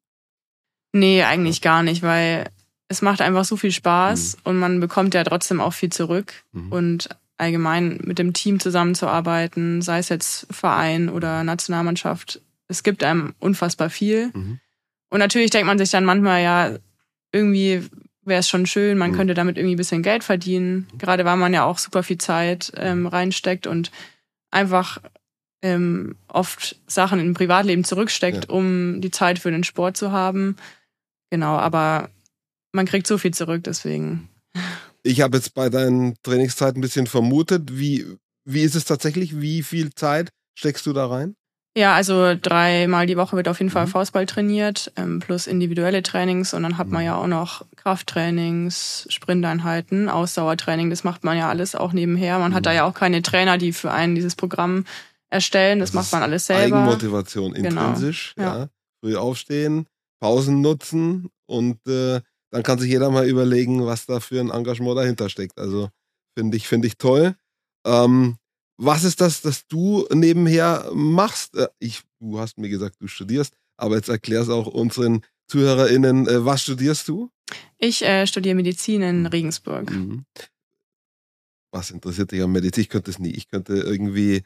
Nee, 0.93 1.23
eigentlich 1.23 1.63
gar 1.63 1.83
nicht, 1.83 2.03
weil 2.03 2.51
es 2.89 3.03
macht 3.03 3.21
einfach 3.21 3.45
so 3.45 3.57
viel 3.57 3.73
Spaß 3.73 4.37
mhm. 4.37 4.41
und 4.45 4.57
man 4.59 4.81
bekommt 4.81 5.15
ja 5.15 5.25
trotzdem 5.25 5.61
auch 5.61 5.73
viel 5.73 5.91
zurück. 5.91 6.35
Mhm. 6.53 6.73
Und 6.73 7.09
allgemein 7.37 8.01
mit 8.05 8.19
dem 8.19 8.33
Team 8.33 8.61
zusammenzuarbeiten, 8.61 9.83
sei 9.83 9.99
es 9.99 10.09
jetzt 10.11 10.47
Verein 10.51 11.09
oder 11.09 11.43
Nationalmannschaft, 11.43 12.43
es 12.69 12.83
gibt 12.83 13.03
einem 13.03 13.35
unfassbar 13.39 13.91
viel. 13.91 14.31
Mhm. 14.35 14.61
Und 15.09 15.19
natürlich 15.19 15.51
denkt 15.51 15.67
man 15.67 15.79
sich 15.79 15.91
dann 15.91 16.05
manchmal, 16.05 16.43
ja, 16.43 16.77
irgendwie 17.33 17.89
wäre 18.23 18.41
es 18.41 18.49
schon 18.49 18.67
schön, 18.67 18.99
man 18.99 19.13
mhm. 19.13 19.17
könnte 19.17 19.35
damit 19.35 19.57
irgendwie 19.57 19.75
ein 19.75 19.79
bisschen 19.79 20.03
Geld 20.03 20.25
verdienen. 20.25 20.87
Gerade 20.99 21.25
weil 21.25 21.37
man 21.37 21.55
ja 21.55 21.65
auch 21.65 21.79
super 21.79 22.03
viel 22.03 22.19
Zeit 22.19 22.73
ähm, 22.77 23.07
reinsteckt 23.07 23.67
und 23.67 23.91
einfach 24.51 24.99
ähm, 25.63 26.17
oft 26.29 26.77
Sachen 26.87 27.21
im 27.21 27.35
Privatleben 27.35 27.85
zurücksteckt, 27.85 28.47
ja. 28.49 28.55
um 28.55 29.01
die 29.01 29.11
Zeit 29.11 29.39
für 29.39 29.51
den 29.51 29.65
Sport 29.65 29.97
zu 29.97 30.13
haben. 30.13 30.57
Genau, 31.31 31.57
aber 31.57 32.11
man 32.73 32.87
kriegt 32.87 33.07
so 33.07 33.19
viel 33.19 33.33
zurück, 33.33 33.65
deswegen. 33.65 34.29
Ich 35.03 35.21
habe 35.21 35.37
jetzt 35.37 35.55
bei 35.55 35.69
deinen 35.71 36.15
Trainingszeiten 36.23 36.79
ein 36.79 36.83
bisschen 36.83 37.07
vermutet, 37.07 37.79
wie, 37.79 38.07
wie 38.45 38.63
ist 38.63 38.75
es 38.75 38.85
tatsächlich? 38.85 39.41
Wie 39.41 39.63
viel 39.63 39.95
Zeit 39.95 40.31
steckst 40.55 40.87
du 40.87 40.93
da 40.93 41.07
rein? 41.07 41.37
Ja, 41.77 41.95
also 41.95 42.35
dreimal 42.35 43.07
die 43.07 43.17
Woche 43.17 43.37
wird 43.37 43.47
auf 43.47 43.61
jeden 43.61 43.71
Fall 43.71 43.87
mhm. 43.87 43.91
Faustball 43.91 44.27
trainiert, 44.27 44.93
ähm, 44.97 45.21
plus 45.21 45.47
individuelle 45.47 46.03
Trainings 46.03 46.53
und 46.53 46.65
dann 46.65 46.79
hat 46.79 46.89
man 46.89 47.03
mhm. 47.03 47.07
ja 47.07 47.17
auch 47.17 47.29
noch 47.29 47.65
Krafttrainings, 47.77 49.07
Sprinteinheiten, 49.09 50.09
Ausdauertraining, 50.09 50.91
das 50.91 51.05
macht 51.05 51.23
man 51.23 51.39
ja 51.39 51.49
alles 51.49 51.77
auch 51.77 51.93
nebenher. 51.93 52.41
Man 52.41 52.55
hat 52.55 52.67
da 52.67 52.71
mhm. 52.71 52.77
ja 52.77 52.85
auch 52.85 52.95
keine 52.95 53.23
Trainer, 53.23 53.57
die 53.57 53.73
für 53.73 53.93
einen 53.93 54.17
dieses 54.17 54.35
Programm 54.35 54.85
erstellen, 55.31 55.79
das, 55.79 55.93
das 55.93 55.95
macht 55.95 56.13
man 56.13 56.23
alles 56.23 56.47
selber. 56.47 56.79
Eigenmotivation, 56.79 57.53
genau. 57.53 57.69
intrinsisch, 57.69 58.35
genau. 58.35 58.49
ja. 58.49 58.59
ja. 58.59 58.69
Früh 59.01 59.17
aufstehen, 59.17 59.87
Pausen 60.21 60.61
nutzen 60.61 61.31
und 61.47 61.79
äh, 61.87 62.21
dann 62.51 62.65
kann 62.65 62.81
sich 62.81 62.91
jeder 62.91 63.11
mal 63.11 63.29
überlegen, 63.29 63.87
was 63.87 64.07
da 64.07 64.19
für 64.19 64.41
ein 64.41 64.51
Engagement 64.51 64.99
dahinter 64.99 65.29
steckt. 65.29 65.57
Also 65.57 65.89
finde 66.37 66.57
ich, 66.57 66.67
finde 66.67 66.89
ich 66.89 66.99
toll. 66.99 67.37
Ähm, 67.87 68.37
was 68.81 69.05
ist 69.05 69.21
das, 69.21 69.43
das 69.43 69.67
du 69.67 70.07
nebenher 70.13 70.91
machst? 70.95 71.55
Äh, 71.55 71.69
ich, 71.79 72.03
du 72.19 72.39
hast 72.39 72.59
mir 72.59 72.71
gesagt, 72.71 72.97
du 73.01 73.07
studierst, 73.07 73.55
aber 73.77 73.97
jetzt 73.97 74.09
erklär's 74.09 74.49
auch 74.49 74.67
unseren 74.67 75.23
ZuhörerInnen, 75.49 76.27
äh, 76.27 76.45
was 76.45 76.63
studierst 76.63 77.07
du? 77.09 77.31
Ich 77.79 78.03
äh, 78.03 78.27
studiere 78.27 78.55
Medizin 78.55 79.03
in 79.03 79.27
Regensburg. 79.27 79.91
Mhm. 79.91 80.25
Was 81.73 81.91
interessiert 81.91 82.33
dich 82.33 82.43
an 82.43 82.53
Medizin? 82.53 82.83
Ich 82.83 82.89
könnte 82.89 83.11
es 83.11 83.19
nie. 83.19 83.31
Ich 83.31 83.49
könnte 83.49 83.75
irgendwie, 83.75 84.43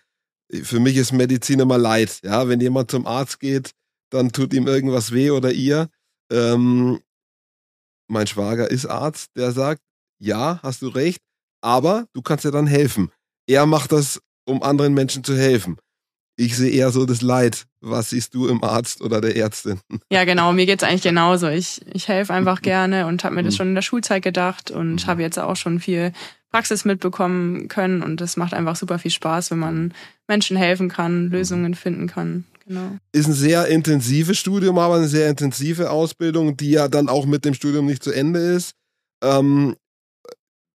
für 0.51 0.81
mich 0.81 0.97
ist 0.97 1.13
Medizin 1.13 1.61
immer 1.61 1.79
leid. 1.79 2.21
Ja, 2.23 2.49
wenn 2.49 2.61
jemand 2.61 2.91
zum 2.91 3.07
Arzt 3.07 3.39
geht, 3.39 3.73
dann 4.11 4.33
tut 4.33 4.53
ihm 4.53 4.67
irgendwas 4.67 5.13
weh 5.13 5.31
oder 5.31 5.53
ihr. 5.53 5.89
Ähm, 6.31 7.01
mein 8.09 8.27
Schwager 8.27 8.71
ist 8.71 8.87
Arzt, 8.87 9.31
der 9.37 9.53
sagt, 9.53 9.83
ja, 10.19 10.61
hast 10.63 10.83
du 10.83 10.89
recht, 10.89 11.23
aber 11.61 12.07
du 12.13 12.23
kannst 12.23 12.45
ja 12.45 12.51
dann 12.51 12.67
helfen. 12.67 13.11
Er 13.47 13.67
macht 13.67 13.93
das, 13.93 14.21
um 14.47 14.63
anderen 14.63 14.95
Menschen 14.95 15.25
zu 15.25 15.37
helfen. 15.37 15.77
Ich 16.37 16.57
sehe 16.57 16.71
eher 16.71 16.91
so 16.91 17.07
das 17.07 17.23
Leid. 17.23 17.65
Was 17.81 18.11
siehst 18.11 18.35
du 18.35 18.49
im 18.49 18.65
Arzt 18.65 19.03
oder 19.03 19.21
der 19.21 19.37
Ärztin? 19.37 19.81
Ja, 20.11 20.25
genau, 20.25 20.53
mir 20.53 20.67
geht 20.67 20.83
es 20.83 20.89
eigentlich 20.89 21.03
genauso. 21.03 21.49
Ich, 21.49 21.81
ich 21.93 22.09
helfe 22.09 22.33
einfach 22.33 22.63
gerne 22.63 23.07
und 23.07 23.25
habe 23.25 23.37
mir 23.37 23.43
das 23.43 23.55
mhm. 23.55 23.59
schon 23.59 23.69
in 23.69 23.75
der 23.75 23.83
Schulzeit 23.83 24.23
gedacht 24.23 24.71
und 24.71 25.05
mhm. 25.05 25.07
habe 25.07 25.23
jetzt 25.23 25.39
auch 25.39 25.57
schon 25.57 25.81
viel 25.81 26.13
Praxis 26.51 26.85
mitbekommen 26.85 27.69
können 27.69 28.03
und 28.03 28.21
das 28.21 28.37
macht 28.37 28.55
einfach 28.55 28.77
super 28.77 28.99
viel 28.99 29.11
Spaß, 29.11 29.51
wenn 29.51 29.59
man 29.59 29.95
Menschen 30.29 30.57
helfen 30.57 30.89
kann, 30.89 31.31
Lösungen 31.31 31.75
finden 31.75 32.07
kann. 32.07 32.45
Genau. 32.67 32.97
Ist 33.13 33.27
ein 33.27 33.35
sehr 33.35 33.67
intensives 33.67 34.39
Studium, 34.39 34.79
aber 34.79 34.97
eine 34.97 35.09
sehr 35.09 35.29
intensive 35.29 35.91
Ausbildung, 35.91 36.57
die 36.57 36.71
ja 36.71 36.89
dann 36.89 37.09
auch 37.09 37.27
mit 37.27 37.45
dem 37.45 37.55
Studium 37.55 37.87
nicht 37.87 38.03
zu 38.03 38.13
Ende 38.13 38.39
ist. 38.39 38.73
Ähm, 39.23 39.77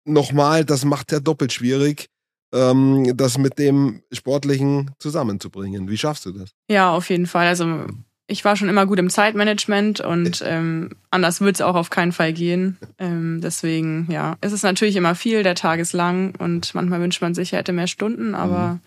Nochmal, 0.08 0.64
das 0.64 0.86
macht 0.86 1.12
ja 1.12 1.20
doppelt 1.20 1.52
schwierig, 1.52 2.06
ähm, 2.52 3.16
das 3.16 3.38
mit 3.38 3.58
dem 3.58 4.02
Sportlichen 4.12 4.92
zusammenzubringen. 4.98 5.88
Wie 5.88 5.98
schaffst 5.98 6.26
du 6.26 6.32
das? 6.32 6.50
Ja, 6.68 6.92
auf 6.92 7.10
jeden 7.10 7.26
Fall. 7.26 7.46
Also 7.46 7.86
ich 8.26 8.44
war 8.44 8.56
schon 8.56 8.68
immer 8.68 8.86
gut 8.86 8.98
im 8.98 9.10
Zeitmanagement 9.10 10.00
und 10.00 10.42
ähm, 10.46 10.90
anders 11.10 11.40
wird 11.40 11.56
es 11.56 11.62
auch 11.62 11.74
auf 11.74 11.90
keinen 11.90 12.12
Fall 12.12 12.32
gehen. 12.32 12.76
Ähm, 12.98 13.40
deswegen, 13.42 14.06
ja, 14.10 14.36
es 14.40 14.52
ist 14.52 14.62
natürlich 14.62 14.96
immer 14.96 15.14
viel, 15.14 15.42
der 15.42 15.54
Tag 15.54 15.80
ist 15.80 15.92
lang 15.92 16.34
und 16.38 16.74
manchmal 16.74 17.00
wünscht 17.00 17.22
man 17.22 17.34
sich, 17.34 17.52
er 17.52 17.60
hätte 17.60 17.72
mehr 17.72 17.86
Stunden, 17.86 18.34
aber 18.34 18.74
mhm 18.74 18.80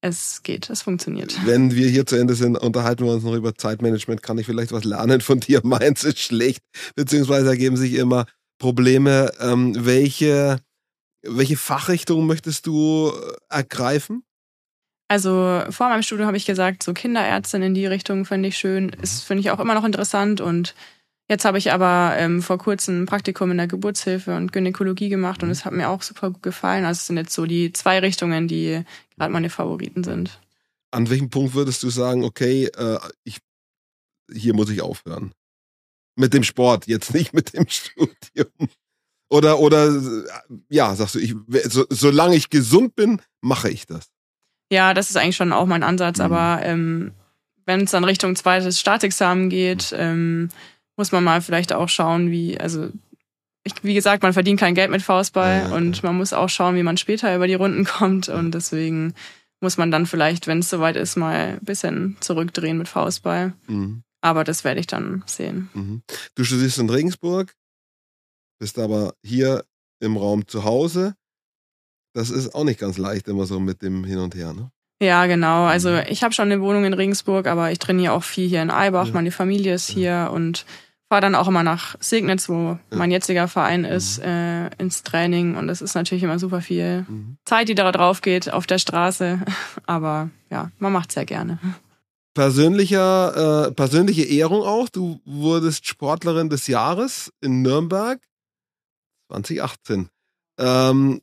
es 0.00 0.42
geht, 0.42 0.70
es 0.70 0.82
funktioniert. 0.82 1.38
Wenn 1.44 1.74
wir 1.74 1.88
hier 1.88 2.06
zu 2.06 2.16
Ende 2.16 2.34
sind, 2.34 2.56
unterhalten 2.56 3.04
wir 3.04 3.12
uns 3.12 3.24
noch 3.24 3.34
über 3.34 3.54
Zeitmanagement. 3.54 4.22
Kann 4.22 4.38
ich 4.38 4.46
vielleicht 4.46 4.72
was 4.72 4.84
lernen 4.84 5.20
von 5.20 5.40
dir? 5.40 5.60
Meins 5.64 6.04
ist 6.04 6.18
schlecht, 6.20 6.62
beziehungsweise 6.94 7.48
ergeben 7.48 7.76
sich 7.76 7.94
immer 7.94 8.26
Probleme. 8.58 9.32
Ähm, 9.40 9.74
welche, 9.78 10.60
welche 11.22 11.56
Fachrichtung 11.56 12.26
möchtest 12.26 12.66
du 12.66 13.10
äh, 13.10 13.56
ergreifen? 13.56 14.22
Also 15.08 15.62
vor 15.70 15.88
meinem 15.88 16.02
Studium 16.02 16.26
habe 16.26 16.36
ich 16.36 16.44
gesagt, 16.44 16.82
so 16.82 16.92
Kinderärztin 16.92 17.62
in 17.62 17.74
die 17.74 17.86
Richtung 17.86 18.26
finde 18.26 18.48
ich 18.48 18.58
schön. 18.58 18.90
Ist 18.90 19.24
finde 19.24 19.40
ich 19.40 19.50
auch 19.50 19.60
immer 19.60 19.74
noch 19.74 19.84
interessant 19.84 20.40
und 20.40 20.74
Jetzt 21.30 21.44
habe 21.44 21.58
ich 21.58 21.72
aber 21.72 22.14
ähm, 22.16 22.40
vor 22.40 22.56
kurzem 22.56 23.02
ein 23.02 23.06
Praktikum 23.06 23.50
in 23.50 23.58
der 23.58 23.66
Geburtshilfe 23.66 24.34
und 24.34 24.50
Gynäkologie 24.50 25.10
gemacht 25.10 25.42
und 25.42 25.50
es 25.50 25.66
hat 25.66 25.74
mir 25.74 25.90
auch 25.90 26.00
super 26.00 26.30
gut 26.30 26.42
gefallen. 26.42 26.86
Also 26.86 26.98
es 26.98 27.06
sind 27.06 27.18
jetzt 27.18 27.34
so 27.34 27.44
die 27.44 27.70
zwei 27.72 27.98
Richtungen, 27.98 28.48
die 28.48 28.82
gerade 29.14 29.32
meine 29.32 29.50
Favoriten 29.50 30.04
sind. 30.04 30.40
An 30.90 31.10
welchem 31.10 31.28
Punkt 31.28 31.52
würdest 31.52 31.82
du 31.82 31.90
sagen, 31.90 32.24
okay, 32.24 32.70
äh, 32.74 32.98
ich, 33.24 33.40
hier 34.32 34.54
muss 34.54 34.70
ich 34.70 34.80
aufhören? 34.80 35.32
Mit 36.16 36.32
dem 36.32 36.44
Sport, 36.44 36.86
jetzt 36.86 37.12
nicht 37.12 37.34
mit 37.34 37.52
dem 37.52 37.66
Studium. 37.68 38.70
Oder, 39.30 39.58
oder 39.58 40.00
ja, 40.68 40.94
sagst 40.94 41.14
du, 41.14 41.18
ich, 41.18 41.34
so, 41.64 41.84
solange 41.90 42.36
ich 42.36 42.50
gesund 42.50 42.96
bin, 42.96 43.20
mache 43.40 43.70
ich 43.70 43.86
das. 43.86 44.08
Ja, 44.72 44.94
das 44.94 45.10
ist 45.10 45.16
eigentlich 45.16 45.36
schon 45.36 45.52
auch 45.52 45.66
mein 45.66 45.82
Ansatz, 45.82 46.18
mhm. 46.18 46.24
aber 46.24 46.60
ähm, 46.62 47.12
wenn 47.66 47.82
es 47.82 47.90
dann 47.90 48.04
Richtung 48.04 48.36
zweites 48.36 48.80
Staatsexamen 48.80 49.50
geht, 49.50 49.92
mhm. 49.92 49.98
ähm, 49.98 50.48
muss 50.96 51.12
man 51.12 51.24
mal 51.24 51.40
vielleicht 51.42 51.72
auch 51.72 51.88
schauen, 51.88 52.30
wie, 52.30 52.58
also 52.58 52.88
ich, 53.64 53.72
wie 53.82 53.94
gesagt, 53.94 54.22
man 54.22 54.32
verdient 54.32 54.60
kein 54.60 54.74
Geld 54.74 54.90
mit 54.90 55.02
Faustball 55.02 55.68
ja, 55.68 55.76
und 55.76 55.96
ja. 55.96 56.02
man 56.04 56.16
muss 56.16 56.32
auch 56.32 56.48
schauen, 56.48 56.74
wie 56.76 56.82
man 56.82 56.96
später 56.96 57.34
über 57.34 57.46
die 57.46 57.54
Runden 57.54 57.84
kommt 57.84 58.28
und 58.28 58.52
deswegen 58.52 59.14
muss 59.60 59.76
man 59.76 59.90
dann 59.90 60.06
vielleicht, 60.06 60.46
wenn 60.46 60.60
es 60.60 60.70
soweit 60.70 60.96
ist, 60.96 61.16
mal 61.16 61.58
ein 61.58 61.64
bisschen 61.64 62.16
zurückdrehen 62.20 62.78
mit 62.78 62.88
Faustball. 62.88 63.52
Mhm. 63.66 64.02
Aber 64.20 64.44
das 64.44 64.64
werde 64.64 64.80
ich 64.80 64.86
dann 64.86 65.22
sehen. 65.26 65.68
Mhm. 65.74 66.02
Du 66.34 66.44
studierst 66.44 66.78
in 66.78 66.90
Regensburg, 66.90 67.54
bist 68.58 68.78
aber 68.78 69.14
hier 69.22 69.64
im 70.00 70.16
Raum 70.16 70.46
zu 70.46 70.64
Hause. 70.64 71.14
Das 72.14 72.30
ist 72.30 72.54
auch 72.54 72.64
nicht 72.64 72.80
ganz 72.80 72.98
leicht 72.98 73.28
immer 73.28 73.46
so 73.46 73.60
mit 73.60 73.82
dem 73.82 74.04
Hin 74.04 74.18
und 74.18 74.34
Her, 74.34 74.52
ne? 74.52 74.70
Ja, 75.00 75.26
genau. 75.26 75.66
Also 75.66 75.90
mhm. 75.90 76.02
ich 76.08 76.24
habe 76.24 76.34
schon 76.34 76.50
eine 76.50 76.60
Wohnung 76.60 76.84
in 76.84 76.92
Regensburg, 76.92 77.46
aber 77.46 77.70
ich 77.70 77.78
trainiere 77.78 78.12
auch 78.12 78.24
viel 78.24 78.48
hier 78.48 78.62
in 78.62 78.70
Eibach. 78.70 79.06
Ja. 79.06 79.12
Meine 79.12 79.30
Familie 79.30 79.74
ist 79.74 79.88
hier 79.88 80.30
und 80.32 80.66
fahre 81.08 81.22
dann 81.22 81.34
auch 81.34 81.48
immer 81.48 81.62
nach 81.62 81.94
Segnitz, 82.00 82.48
wo 82.48 82.78
ja. 82.90 82.98
mein 82.98 83.10
jetziger 83.10 83.48
Verein 83.48 83.84
ist, 83.84 84.18
mhm. 84.18 84.24
äh, 84.24 84.70
ins 84.78 85.04
Training. 85.04 85.56
Und 85.56 85.68
es 85.68 85.80
ist 85.80 85.94
natürlich 85.94 86.24
immer 86.24 86.38
super 86.38 86.60
viel 86.60 87.06
mhm. 87.08 87.36
Zeit, 87.44 87.68
die 87.68 87.74
da 87.74 87.90
drauf 87.92 88.20
geht 88.20 88.52
auf 88.52 88.66
der 88.66 88.78
Straße. 88.78 89.40
Aber 89.86 90.30
ja, 90.50 90.70
man 90.78 90.92
macht 90.92 91.12
sehr 91.12 91.24
gerne. 91.24 91.58
Persönlicher, 92.34 93.68
äh, 93.68 93.72
persönliche 93.72 94.24
Ehrung 94.24 94.62
auch. 94.62 94.88
Du 94.88 95.20
wurdest 95.24 95.86
Sportlerin 95.86 96.50
des 96.50 96.66
Jahres 96.66 97.32
in 97.40 97.62
Nürnberg 97.62 98.20
2018. 99.28 100.08
Ähm, 100.58 101.20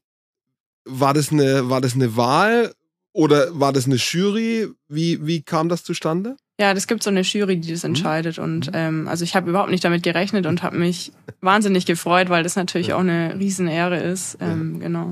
war 0.86 1.14
das 1.14 1.32
eine, 1.32 1.70
war 1.70 1.82
das 1.82 1.96
eine 1.96 2.16
Wahl 2.16 2.74
oder 3.14 3.60
war 3.60 3.74
das 3.74 3.86
eine 3.86 3.96
Jury? 3.96 4.70
Wie, 4.88 5.26
wie 5.26 5.42
kam 5.42 5.70
das 5.70 5.84
zustande? 5.84 6.38
Ja, 6.60 6.74
das 6.74 6.88
gibt 6.88 7.04
so 7.04 7.10
eine 7.10 7.22
Jury, 7.22 7.60
die 7.60 7.72
das 7.72 7.84
mhm. 7.84 7.90
entscheidet. 7.90 8.40
Und 8.40 8.68
mhm. 8.68 8.74
ähm, 8.74 9.08
also 9.08 9.24
ich 9.24 9.36
habe 9.36 9.50
überhaupt 9.50 9.72
nicht 9.72 9.84
damit 9.84 10.04
gerechnet 10.04 10.46
und 10.46 10.64
habe 10.64 10.78
mich 10.78 11.12
wahnsinnig 11.42 11.86
gefreut, 11.86 12.30
weil 12.30 12.44
das 12.44 12.56
natürlich 12.56 12.88
ja. 12.88 12.96
auch 12.96 13.02
eine 13.02 13.38
Riesenehre 13.38 14.02
ist. 14.02 14.38
Ähm, 14.40 14.76
ja. 14.76 14.88
Genau. 14.88 15.12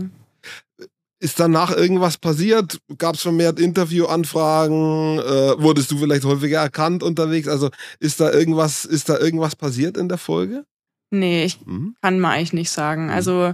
Ist 1.20 1.40
danach 1.40 1.72
irgendwas 1.72 2.18
passiert? 2.18 2.80
Gab 2.98 3.16
es 3.16 3.22
vermehrt 3.22 3.58
Interviewanfragen? 3.58 5.20
Äh, 5.20 5.62
wurdest 5.62 5.90
du 5.92 5.98
vielleicht 5.98 6.26
häufiger 6.26 6.60
erkannt 6.60 7.02
unterwegs? 7.02 7.48
Also 7.48 7.70
ist 8.00 8.20
da 8.20 8.32
irgendwas, 8.32 8.84
ist 8.84 9.08
da 9.08 9.18
irgendwas 9.18 9.56
passiert 9.56 9.96
in 9.96 10.10
der 10.10 10.18
Folge? 10.18 10.66
Nee, 11.14 11.46
ich 11.46 11.60
mhm. 11.66 11.96
kann 12.02 12.20
mal 12.20 12.32
eigentlich 12.32 12.54
nicht 12.54 12.72
sagen. 12.72 13.06
Mhm. 13.06 13.12
Also 13.12 13.54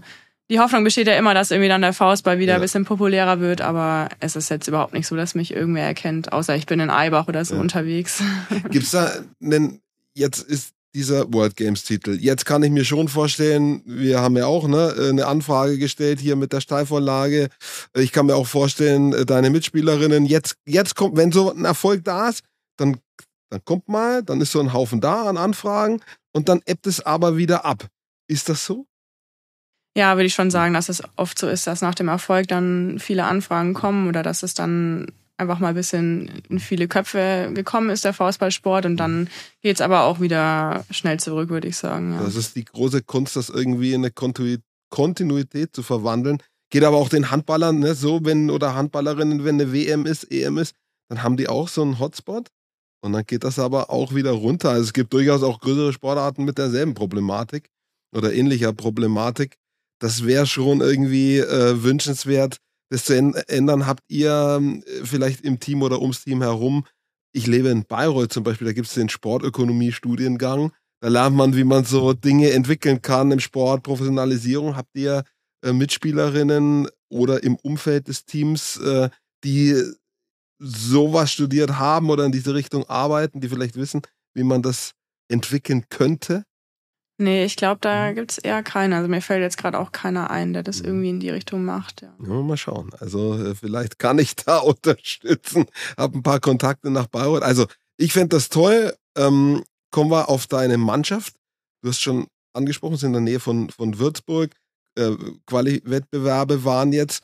die 0.50 0.60
Hoffnung 0.60 0.84
besteht 0.84 1.08
ja 1.08 1.16
immer, 1.16 1.34
dass 1.34 1.52
irgendwie 1.52 1.70
dann 1.70 1.82
der 1.82 1.94
Faustball 1.94 2.40
wieder 2.40 2.54
ja. 2.54 2.56
ein 2.56 2.62
bisschen 2.62 2.86
populärer 2.86 3.40
wird, 3.40 3.62
aber 3.62 4.10
es 4.20 4.36
ist 4.36 4.50
jetzt 4.50 4.68
überhaupt 4.68 4.94
nicht 4.94 5.06
so, 5.06 5.16
dass 5.16 5.36
mich 5.36 5.54
irgendwer 5.54 5.84
erkennt, 5.84 6.34
außer 6.34 6.56
ich 6.56 6.66
bin 6.66 6.80
in 6.80 6.90
Eibach 6.90 7.28
oder 7.28 7.46
so 7.46 7.56
ja. 7.56 7.62
unterwegs. 7.62 8.24
Gibt's 8.72 8.92
da 8.92 9.12
einen, 9.42 9.82
jetzt 10.16 10.42
ist 10.42 10.74
dieser 10.96 11.32
World 11.32 11.56
Games 11.56 11.84
Titel. 11.84 12.18
Jetzt 12.20 12.46
kann 12.46 12.64
ich 12.64 12.72
mir 12.72 12.84
schon 12.84 13.10
vorstellen, 13.10 13.84
wir 13.86 14.22
haben 14.22 14.38
ja 14.38 14.48
auch 14.48 14.68
ne, 14.68 14.96
eine 15.10 15.28
Anfrage 15.28 15.78
gestellt 15.78 16.20
hier 16.20 16.36
mit 16.36 16.52
der 16.52 16.62
Steilvorlage. 16.62 17.50
Ich 17.94 18.12
kann 18.12 18.26
mir 18.26 18.36
auch 18.36 18.48
vorstellen, 18.48 19.14
deine 19.28 19.52
Mitspielerinnen, 19.52 20.26
jetzt, 20.26 20.56
jetzt 20.66 20.96
kommt, 20.96 21.16
wenn 21.16 21.32
so 21.32 21.54
ein 21.54 21.66
Erfolg 21.66 22.04
da 22.06 22.30
ist, 22.30 22.44
dann, 22.78 22.98
dann 23.50 23.64
kommt 23.66 23.88
mal, 23.88 24.24
dann 24.24 24.42
ist 24.42 24.52
so 24.52 24.60
ein 24.60 24.74
Haufen 24.74 25.02
da 25.02 25.28
an 25.28 25.38
Anfragen 25.38 26.02
und 26.34 26.50
dann 26.50 26.62
ebbt 26.66 26.88
es 26.88 27.02
aber 27.02 27.38
wieder 27.38 27.66
ab. 27.66 27.88
Ist 28.28 28.50
das 28.50 28.66
so? 28.66 28.86
Ja, 29.98 30.16
würde 30.16 30.28
ich 30.28 30.36
schon 30.36 30.52
sagen, 30.52 30.74
dass 30.74 30.88
es 30.88 31.02
oft 31.16 31.38
so 31.40 31.48
ist, 31.48 31.66
dass 31.68 31.82
nach 31.82 31.96
dem 31.96 32.08
Erfolg 32.08 32.48
dann 32.48 33.00
viele 33.00 33.26
Anfragen 33.26 33.74
kommen 33.74 34.08
oder 34.08 34.22
dass 34.24 34.44
es 34.44 34.54
dann 34.54 35.08
einfach 35.40 35.60
mal 35.60 35.70
ein 35.70 35.76
bisschen 35.76 36.44
in 36.50 36.60
viele 36.60 36.88
Köpfe 36.88 37.52
gekommen 37.54 37.90
ist, 37.90 38.06
der 38.06 38.14
Faustballsport. 38.14 38.86
Und 38.86 38.98
dann 38.98 39.30
geht 39.62 39.78
es 39.78 39.82
aber 39.82 40.04
auch 40.04 40.20
wieder 40.20 40.86
schnell 40.92 41.20
zurück, 41.20 41.50
würde 41.50 41.68
ich 41.68 41.78
sagen. 41.78 42.14
Ja. 42.14 42.24
Das 42.24 42.36
ist 42.36 42.56
die 42.56 42.66
große 42.66 43.02
Kunst, 43.02 43.36
das 43.36 43.50
irgendwie 43.50 43.94
in 43.94 44.06
eine 44.06 44.12
Kontinuität 44.90 45.76
zu 45.76 45.82
verwandeln. 45.82 46.44
Geht 46.70 46.84
aber 46.84 46.98
auch 46.98 47.10
den 47.10 47.32
Handballern 47.32 47.80
ne, 47.80 47.96
so, 47.96 48.24
wenn 48.24 48.52
oder 48.52 48.76
Handballerinnen, 48.76 49.44
wenn 49.44 49.56
eine 49.56 49.74
WM 49.74 50.06
ist, 50.06 50.32
EM 50.32 50.60
ist, 50.60 50.76
dann 51.08 51.24
haben 51.24 51.38
die 51.38 51.48
auch 51.50 51.68
so 51.68 51.82
einen 51.82 52.00
Hotspot. 52.00 52.50
Und 53.02 53.14
dann 53.14 53.26
geht 53.26 53.44
das 53.44 53.60
aber 53.60 53.90
auch 53.90 54.14
wieder 54.14 54.32
runter. 54.32 54.72
Also 54.72 54.84
es 54.84 54.94
gibt 54.94 55.14
durchaus 55.14 55.44
auch 55.44 55.60
größere 55.60 55.94
Sportarten 55.94 56.44
mit 56.44 56.58
derselben 56.58 56.94
Problematik 56.94 57.70
oder 58.16 58.34
ähnlicher 58.34 58.74
Problematik. 58.74 59.58
Das 60.02 60.26
wäre 60.26 60.46
schon 60.46 60.82
irgendwie 60.82 61.40
äh, 61.40 61.84
wünschenswert, 61.84 62.58
das 62.90 63.06
zu 63.06 63.14
ändern. 63.16 63.86
Habt 63.86 64.04
ihr 64.08 64.58
ähm, 64.58 64.84
vielleicht 65.04 65.42
im 65.42 65.60
Team 65.60 65.82
oder 65.82 66.02
ums 66.02 66.24
Team 66.24 66.42
herum, 66.42 66.86
ich 67.32 67.48
lebe 67.48 67.70
in 67.70 67.86
Bayreuth 67.86 68.34
zum 68.34 68.44
Beispiel, 68.44 68.68
da 68.68 68.74
gibt 68.74 68.88
es 68.88 68.96
den 68.96 69.10
Sportökonomie-Studiengang. 69.10 70.72
Da 71.02 71.08
lernt 71.08 71.36
man, 71.36 71.56
wie 71.56 71.64
man 71.64 71.86
so 71.86 72.14
Dinge 72.14 72.52
entwickeln 72.52 73.02
kann 73.02 73.32
im 73.32 73.40
Sport, 73.40 73.84
Professionalisierung. 73.84 74.76
Habt 74.76 74.96
ihr 74.96 75.24
äh, 75.64 75.72
Mitspielerinnen 75.72 76.88
oder 77.10 77.44
im 77.44 77.56
Umfeld 77.56 78.08
des 78.08 78.26
Teams, 78.26 78.78
äh, 78.78 79.10
die 79.44 79.82
sowas 80.60 81.32
studiert 81.32 81.78
haben 81.80 82.10
oder 82.10 82.26
in 82.26 82.32
diese 82.32 82.54
Richtung 82.54 82.88
arbeiten, 82.90 83.42
die 83.42 83.50
vielleicht 83.50 83.76
wissen, 83.76 84.02
wie 84.34 84.44
man 84.44 84.62
das 84.62 84.92
entwickeln 85.30 85.86
könnte? 85.90 86.44
Nee, 87.22 87.44
ich 87.44 87.58
glaube, 87.58 87.80
da 87.82 88.10
mhm. 88.10 88.16
gibt's 88.16 88.38
eher 88.38 88.64
keinen. 88.64 88.94
Also 88.94 89.10
mir 89.10 89.22
fällt 89.22 89.42
jetzt 89.42 89.58
gerade 89.58 89.78
auch 89.78 89.92
keiner 89.92 90.30
ein, 90.30 90.54
der 90.54 90.64
das 90.64 90.80
mhm. 90.80 90.86
irgendwie 90.86 91.10
in 91.10 91.20
die 91.20 91.30
Richtung 91.30 91.66
macht. 91.66 92.02
Ja. 92.02 92.14
ja 92.18 92.42
mal 92.42 92.56
schauen. 92.56 92.92
Also 93.00 93.36
äh, 93.36 93.56
vielleicht 93.56 94.00
kann 94.00 94.20
ich 94.20 94.38
da 94.38 94.58
unterstützen. 94.60 95.66
Hab 95.98 96.16
ein 96.16 96.24
paar 96.24 96.40
Kontakte 96.40 96.90
nach 96.90 97.08
Bayreuth. 97.08 97.44
Also 97.44 97.68
ich 97.98 98.14
fände 98.14 98.30
das 98.30 98.48
toll. 98.48 98.96
Ähm, 99.18 99.64
kommen 99.92 100.12
wir 100.12 100.30
auf 100.30 100.48
deine 100.48 100.78
Mannschaft. 100.78 101.36
Du 101.82 101.90
hast 101.90 102.00
schon 102.00 102.28
angesprochen, 102.54 102.96
sind 102.96 103.10
in 103.10 103.26
der 103.26 103.34
Nähe 103.34 103.40
von, 103.42 103.70
von 103.70 104.00
Würzburg. 104.00 104.52
Äh, 104.96 105.12
Quali-Wettbewerbe 105.46 106.64
waren 106.64 106.94
jetzt. 106.94 107.24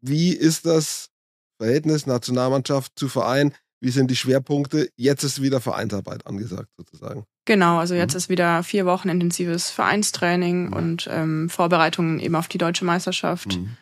Wie 0.00 0.32
ist 0.32 0.64
das 0.64 1.10
Verhältnis 1.58 2.06
Nationalmannschaft 2.06 2.92
zu 2.96 3.08
Verein? 3.08 3.52
Wie 3.80 3.90
sind 3.90 4.10
die 4.10 4.16
Schwerpunkte? 4.16 4.88
Jetzt 4.96 5.24
ist 5.24 5.42
wieder 5.42 5.60
Vereinsarbeit 5.60 6.26
angesagt, 6.26 6.70
sozusagen. 6.76 7.24
Genau, 7.44 7.78
also 7.78 7.94
jetzt 7.94 8.14
mhm. 8.14 8.18
ist 8.18 8.28
wieder 8.30 8.62
vier 8.62 8.86
Wochen 8.86 9.10
intensives 9.10 9.70
Vereinstraining 9.70 10.68
mhm. 10.68 10.72
und 10.72 11.08
ähm, 11.10 11.50
Vorbereitungen 11.50 12.18
eben 12.18 12.34
auf 12.34 12.48
die 12.48 12.58
deutsche 12.58 12.84
Meisterschaft. 12.84 13.56
Mhm. 13.56 13.76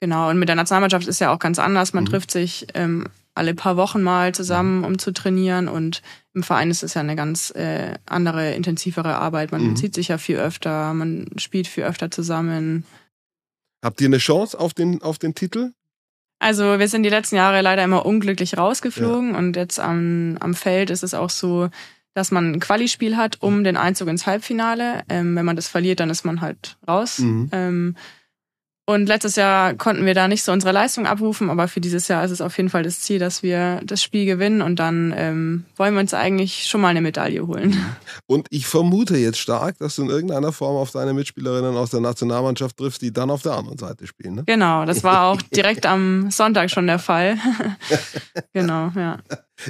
Genau, 0.00 0.28
und 0.28 0.38
mit 0.38 0.48
der 0.48 0.56
Nationalmannschaft 0.56 1.06
ist 1.06 1.20
ja 1.20 1.32
auch 1.32 1.38
ganz 1.38 1.58
anders. 1.58 1.92
Man 1.92 2.04
mhm. 2.04 2.08
trifft 2.08 2.30
sich 2.30 2.66
ähm, 2.74 3.06
alle 3.34 3.54
paar 3.54 3.76
Wochen 3.76 4.02
mal 4.02 4.34
zusammen, 4.34 4.84
um 4.84 4.98
zu 4.98 5.12
trainieren. 5.12 5.68
Und 5.68 6.02
im 6.34 6.42
Verein 6.42 6.70
ist 6.70 6.82
es 6.82 6.94
ja 6.94 7.00
eine 7.00 7.16
ganz 7.16 7.50
äh, 7.50 7.94
andere, 8.06 8.54
intensivere 8.54 9.16
Arbeit. 9.16 9.52
Man 9.52 9.70
mhm. 9.70 9.76
sieht 9.76 9.94
sich 9.94 10.08
ja 10.08 10.18
viel 10.18 10.36
öfter, 10.36 10.94
man 10.94 11.26
spielt 11.36 11.66
viel 11.66 11.84
öfter 11.84 12.10
zusammen. 12.10 12.84
Habt 13.84 14.00
ihr 14.00 14.06
eine 14.06 14.18
Chance 14.18 14.58
auf 14.58 14.74
den, 14.74 15.02
auf 15.02 15.18
den 15.18 15.34
Titel? 15.34 15.72
Also 16.44 16.78
wir 16.78 16.88
sind 16.88 17.04
die 17.04 17.08
letzten 17.08 17.36
Jahre 17.36 17.62
leider 17.62 17.82
immer 17.82 18.04
unglücklich 18.04 18.58
rausgeflogen 18.58 19.32
ja. 19.32 19.38
und 19.38 19.56
jetzt 19.56 19.80
am, 19.80 20.36
am 20.40 20.52
Feld 20.52 20.90
ist 20.90 21.02
es 21.02 21.14
auch 21.14 21.30
so, 21.30 21.70
dass 22.12 22.30
man 22.30 22.52
ein 22.52 22.60
Quali-Spiel 22.60 23.16
hat 23.16 23.38
um 23.40 23.64
den 23.64 23.78
Einzug 23.78 24.08
ins 24.08 24.26
Halbfinale. 24.26 25.04
Ähm, 25.08 25.36
wenn 25.36 25.46
man 25.46 25.56
das 25.56 25.68
verliert, 25.68 26.00
dann 26.00 26.10
ist 26.10 26.26
man 26.26 26.42
halt 26.42 26.76
raus. 26.86 27.20
Mhm. 27.20 27.48
Ähm, 27.50 27.96
und 28.86 29.06
letztes 29.06 29.36
Jahr 29.36 29.72
konnten 29.74 30.04
wir 30.04 30.12
da 30.12 30.28
nicht 30.28 30.42
so 30.42 30.52
unsere 30.52 30.72
Leistung 30.72 31.06
abrufen, 31.06 31.48
aber 31.48 31.68
für 31.68 31.80
dieses 31.80 32.06
Jahr 32.08 32.22
ist 32.22 32.30
es 32.30 32.42
auf 32.42 32.56
jeden 32.58 32.68
Fall 32.68 32.82
das 32.82 33.00
Ziel, 33.00 33.18
dass 33.18 33.42
wir 33.42 33.80
das 33.82 34.02
Spiel 34.02 34.26
gewinnen 34.26 34.60
und 34.60 34.78
dann 34.78 35.14
ähm, 35.16 35.64
wollen 35.76 35.94
wir 35.94 36.00
uns 36.00 36.12
eigentlich 36.12 36.66
schon 36.66 36.82
mal 36.82 36.88
eine 36.88 37.00
Medaille 37.00 37.46
holen. 37.46 37.74
Und 38.26 38.46
ich 38.50 38.66
vermute 38.66 39.16
jetzt 39.16 39.38
stark, 39.38 39.78
dass 39.78 39.96
du 39.96 40.02
in 40.02 40.10
irgendeiner 40.10 40.52
Form 40.52 40.76
auf 40.76 40.90
deine 40.90 41.14
Mitspielerinnen 41.14 41.76
aus 41.76 41.90
der 41.90 42.00
Nationalmannschaft 42.00 42.76
triffst, 42.76 43.00
die 43.00 43.12
dann 43.12 43.30
auf 43.30 43.42
der 43.42 43.52
anderen 43.52 43.78
Seite 43.78 44.06
spielen. 44.06 44.34
Ne? 44.34 44.42
Genau, 44.46 44.84
das 44.84 45.02
war 45.02 45.28
auch 45.28 45.40
direkt 45.54 45.86
am 45.86 46.30
Sonntag 46.30 46.70
schon 46.70 46.86
der 46.86 46.98
Fall. 46.98 47.38
genau, 48.52 48.92
ja. 48.94 49.18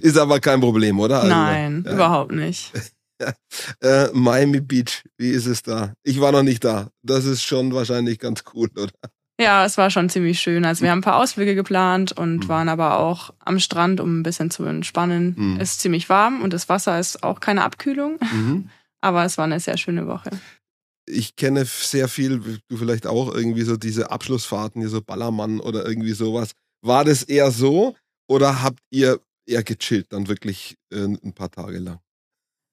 Ist 0.01 0.19
aber 0.19 0.41
kein 0.41 0.61
Problem, 0.61 0.99
oder? 0.99 1.19
Also, 1.19 1.29
Nein, 1.29 1.85
ja. 1.87 1.93
überhaupt 1.93 2.33
nicht. 2.33 2.73
äh, 3.81 4.09
Miami 4.13 4.61
Beach, 4.61 5.05
wie 5.19 5.31
ist 5.31 5.47
es 5.47 5.63
da? 5.63 5.95
Ich 6.03 6.21
war 6.21 6.33
noch 6.33 6.43
nicht 6.43 6.65
da. 6.65 6.91
Das 7.03 7.25
ist 7.25 7.43
schon 7.43 7.75
wahrscheinlich 7.75 8.19
ganz 8.19 8.45
cool, 8.55 8.69
oder? 8.77 8.93
Ja, 9.41 9.65
es 9.65 9.77
war 9.79 9.91
schon 9.91 10.09
ziemlich 10.09 10.39
schön. 10.39 10.65
Also 10.65 10.83
wir 10.83 10.91
haben 10.91 11.01
ein 11.01 11.03
paar 11.03 11.21
Ausflüge 11.21 11.57
geplant 11.57 12.13
und 12.13 12.45
mhm. 12.45 12.49
waren 12.49 12.69
aber 12.69 13.01
auch 13.01 13.35
am 13.41 13.59
Strand, 13.59 14.01
um 14.01 14.21
ein 14.21 14.23
bisschen 14.23 14.51
zu 14.51 14.65
entspannen. 14.65 15.35
Mhm. 15.37 15.61
Es 15.61 15.73
ist 15.73 15.81
ziemlich 15.81 16.09
warm 16.09 16.41
und 16.41 16.53
das 16.53 16.69
Wasser 16.69 17.01
ist 17.01 17.25
auch 17.25 17.41
keine 17.41 17.65
Abkühlung. 17.65 18.19
Mhm. 18.21 18.71
Aber 19.01 19.23
es 19.27 19.37
war 19.37 19.45
eine 19.45 19.61
sehr 19.61 19.77
schöne 19.77 20.07
Woche. 20.07 20.31
Ich 21.05 21.37
kenne 21.37 21.67
sehr 21.67 22.09
viel, 22.09 22.41
du 22.69 22.77
vielleicht 22.79 23.07
auch 23.07 23.35
irgendwie 23.35 23.61
so 23.61 23.77
diese 23.77 24.11
Abschlussfahrten, 24.11 24.81
hier 24.81 24.89
so 24.89 25.03
Ballermann 25.03 25.61
oder 25.61 25.87
irgendwie 25.87 26.15
sowas. 26.15 26.53
War 26.81 27.05
das 27.05 27.23
eher 27.23 27.51
so 27.51 27.97
oder 28.29 28.63
habt 28.63 28.81
ihr 28.89 29.21
eher 29.47 29.63
gechillt 29.63 30.07
dann 30.11 30.29
wirklich 30.29 30.77
äh, 30.91 31.05
ein 31.05 31.35
paar 31.35 31.51
Tage 31.51 31.81
lang? 31.81 31.99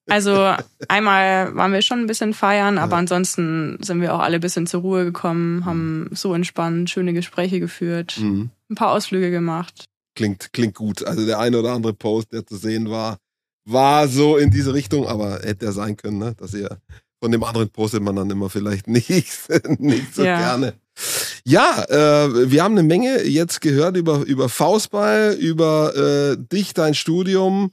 Also 0.10 0.56
einmal 0.88 1.56
waren 1.56 1.74
wir 1.74 1.82
schon 1.82 2.00
ein 2.00 2.08
bisschen 2.08 2.34
feiern, 2.34 2.78
aber 2.78 2.94
ja. 2.94 2.98
ansonsten 3.00 3.78
sind 3.82 4.02
wir 4.02 4.14
auch 4.16 4.20
alle 4.20 4.36
ein 4.36 4.42
bisschen 4.42 4.68
zur 4.68 4.82
Ruhe 4.82 5.06
gekommen, 5.06 5.66
haben 5.66 6.10
so 6.12 6.34
entspannt 6.34 6.90
schöne 6.90 7.14
Gespräche 7.14 7.60
geführt, 7.60 8.18
mhm. 8.20 8.50
ein 8.70 8.76
paar 8.76 8.92
Ausflüge 8.92 9.32
gemacht. 9.32 9.86
Klingt, 10.16 10.52
klingt 10.54 10.76
gut. 10.76 11.06
Also 11.06 11.26
der 11.26 11.40
eine 11.40 11.60
oder 11.60 11.72
andere 11.72 11.94
Post, 11.94 12.34
der 12.34 12.46
zu 12.46 12.58
sehen 12.58 12.90
war, 12.90 13.18
war 13.66 14.08
so 14.08 14.38
in 14.38 14.50
diese 14.50 14.74
Richtung, 14.74 15.08
aber 15.08 15.42
hätte 15.44 15.68
er 15.68 15.72
sein 15.72 15.96
können, 15.96 16.18
ne? 16.18 16.34
dass 16.36 16.54
ihr 16.54 16.80
von 17.22 17.32
dem 17.32 17.44
anderen 17.44 17.70
postet 17.70 18.02
man 18.02 18.16
dann 18.16 18.30
immer 18.30 18.50
vielleicht 18.50 18.88
nicht, 18.88 19.08
nicht 19.80 20.16
so 20.16 20.24
ja. 20.24 20.38
gerne. 20.40 20.74
Ja, 21.46 21.84
äh, 21.88 22.52
wir 22.52 22.64
haben 22.64 22.78
eine 22.78 22.84
Menge 22.84 23.24
jetzt 23.24 23.62
gehört 23.62 23.96
über, 23.96 24.26
über 24.26 24.50
Faustball, 24.50 25.36
über 25.40 25.96
äh, 25.96 26.38
dich, 26.38 26.74
dein 26.74 26.94
Studium. 26.94 27.72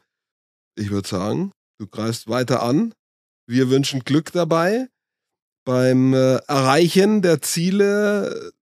Ich 0.76 0.90
würde 0.90 1.08
sagen, 1.08 1.52
Du 1.78 1.86
greifst 1.86 2.28
weiter 2.28 2.62
an. 2.62 2.92
Wir 3.46 3.70
wünschen 3.70 4.00
Glück 4.00 4.32
dabei 4.32 4.88
beim 5.64 6.12
äh, 6.12 6.36
Erreichen 6.48 7.22
der 7.22 7.40
Ziele. 7.40 8.52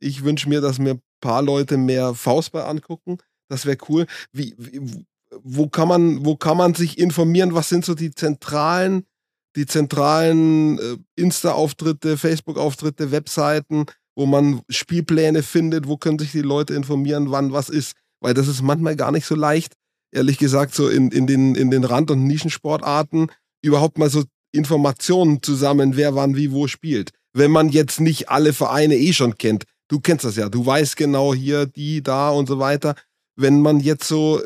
Ich 0.00 0.24
wünsche 0.24 0.48
mir, 0.48 0.60
dass 0.60 0.78
mir 0.78 0.94
ein 0.94 1.02
paar 1.20 1.42
Leute 1.42 1.76
mehr 1.76 2.14
Faustball 2.14 2.64
angucken. 2.64 3.18
Das 3.48 3.66
wäre 3.66 3.78
cool. 3.88 4.06
Wie, 4.32 4.54
wie, 4.58 5.04
wo 5.42 5.68
kann 5.68 5.88
man, 5.88 6.24
wo 6.24 6.36
kann 6.36 6.56
man 6.56 6.74
sich 6.74 6.98
informieren? 6.98 7.54
Was 7.54 7.68
sind 7.68 7.84
so 7.84 7.94
die 7.94 8.10
zentralen, 8.10 9.06
die 9.54 9.66
zentralen 9.66 10.78
äh, 10.78 10.96
Insta-Auftritte, 11.16 12.16
Facebook-Auftritte, 12.16 13.12
Webseiten, 13.12 13.86
wo 14.16 14.26
man 14.26 14.62
Spielpläne 14.68 15.42
findet? 15.42 15.86
Wo 15.86 15.98
können 15.98 16.18
sich 16.18 16.32
die 16.32 16.42
Leute 16.42 16.74
informieren, 16.74 17.30
wann 17.30 17.52
was 17.52 17.68
ist? 17.68 17.96
Weil 18.20 18.34
das 18.34 18.48
ist 18.48 18.62
manchmal 18.62 18.96
gar 18.96 19.12
nicht 19.12 19.26
so 19.26 19.34
leicht, 19.34 19.74
ehrlich 20.14 20.38
gesagt, 20.38 20.74
so 20.74 20.88
in, 20.88 21.10
in, 21.10 21.26
den, 21.26 21.54
in 21.54 21.70
den 21.70 21.84
Rand- 21.84 22.10
und 22.10 22.24
Nischensportarten 22.24 23.30
überhaupt 23.62 23.98
mal 23.98 24.10
so 24.10 24.24
Informationen 24.52 25.42
zusammen, 25.42 25.96
wer 25.96 26.14
wann 26.14 26.36
wie 26.36 26.52
wo 26.52 26.66
spielt. 26.68 27.10
Wenn 27.32 27.50
man 27.50 27.68
jetzt 27.68 28.00
nicht 28.00 28.28
alle 28.28 28.52
Vereine 28.52 28.94
eh 28.94 29.12
schon 29.12 29.36
kennt. 29.36 29.64
Du 29.88 30.00
kennst 30.00 30.24
das 30.24 30.36
ja, 30.36 30.48
du 30.48 30.64
weißt 30.64 30.96
genau 30.96 31.34
hier, 31.34 31.66
die, 31.66 32.02
da 32.02 32.30
und 32.30 32.46
so 32.46 32.58
weiter. 32.58 32.94
Wenn 33.36 33.60
man 33.60 33.80
jetzt 33.80 34.06
so, 34.06 34.40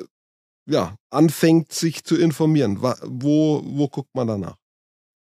ja, 0.67 0.97
anfängt, 1.11 1.73
sich 1.73 2.05
zu 2.05 2.17
informieren, 2.17 2.81
wo, 2.81 3.63
wo 3.65 3.89
guckt 3.89 4.15
man 4.15 4.27
danach? 4.27 4.57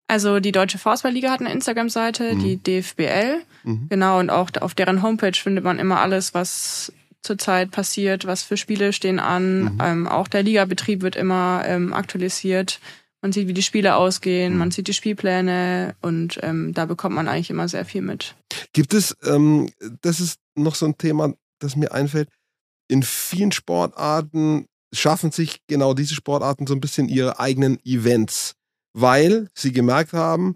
Also 0.07 0.39
die 0.39 0.53
Deutsche 0.53 0.77
Faustballliga 0.77 1.29
hat 1.29 1.41
eine 1.41 1.51
Instagram-Seite, 1.51 2.35
mhm. 2.35 2.39
die 2.39 2.57
DFBL. 2.63 3.41
Mhm. 3.63 3.87
Genau, 3.89 4.19
und 4.19 4.29
auch 4.29 4.49
auf 4.61 4.73
deren 4.73 5.03
Homepage 5.03 5.33
findet 5.33 5.65
man 5.65 5.79
immer 5.79 5.99
alles, 5.99 6.33
was 6.33 6.93
zurzeit 7.23 7.71
passiert, 7.71 8.25
was 8.25 8.43
für 8.43 8.57
Spiele 8.57 8.93
stehen 8.93 9.19
an. 9.19 9.63
Mhm. 9.63 9.81
Ähm, 9.81 10.07
auch 10.07 10.27
der 10.27 10.43
Ligabetrieb 10.43 11.01
wird 11.01 11.15
immer 11.15 11.63
ähm, 11.65 11.93
aktualisiert. 11.93 12.79
Man 13.21 13.31
sieht, 13.31 13.47
wie 13.47 13.53
die 13.53 13.63
Spiele 13.63 13.95
ausgehen, 13.95 14.53
mhm. 14.53 14.59
man 14.59 14.71
sieht 14.71 14.87
die 14.87 14.93
Spielpläne 14.93 15.95
und 16.01 16.39
ähm, 16.43 16.73
da 16.73 16.85
bekommt 16.85 17.15
man 17.15 17.27
eigentlich 17.27 17.49
immer 17.49 17.67
sehr 17.67 17.85
viel 17.85 18.01
mit. 18.01 18.35
Gibt 18.73 18.93
es, 18.93 19.15
ähm, 19.25 19.69
das 20.01 20.19
ist 20.19 20.39
noch 20.55 20.75
so 20.75 20.85
ein 20.85 20.97
Thema, 20.97 21.33
das 21.59 21.75
mir 21.75 21.91
einfällt, 21.91 22.29
in 22.87 23.03
vielen 23.03 23.51
Sportarten 23.51 24.67
schaffen 24.93 25.31
sich 25.31 25.61
genau 25.67 25.93
diese 25.93 26.15
Sportarten 26.15 26.67
so 26.67 26.73
ein 26.73 26.79
bisschen 26.79 27.09
ihre 27.09 27.39
eigenen 27.39 27.79
Events, 27.85 28.53
weil 28.93 29.49
sie 29.53 29.71
gemerkt 29.71 30.13
haben, 30.13 30.55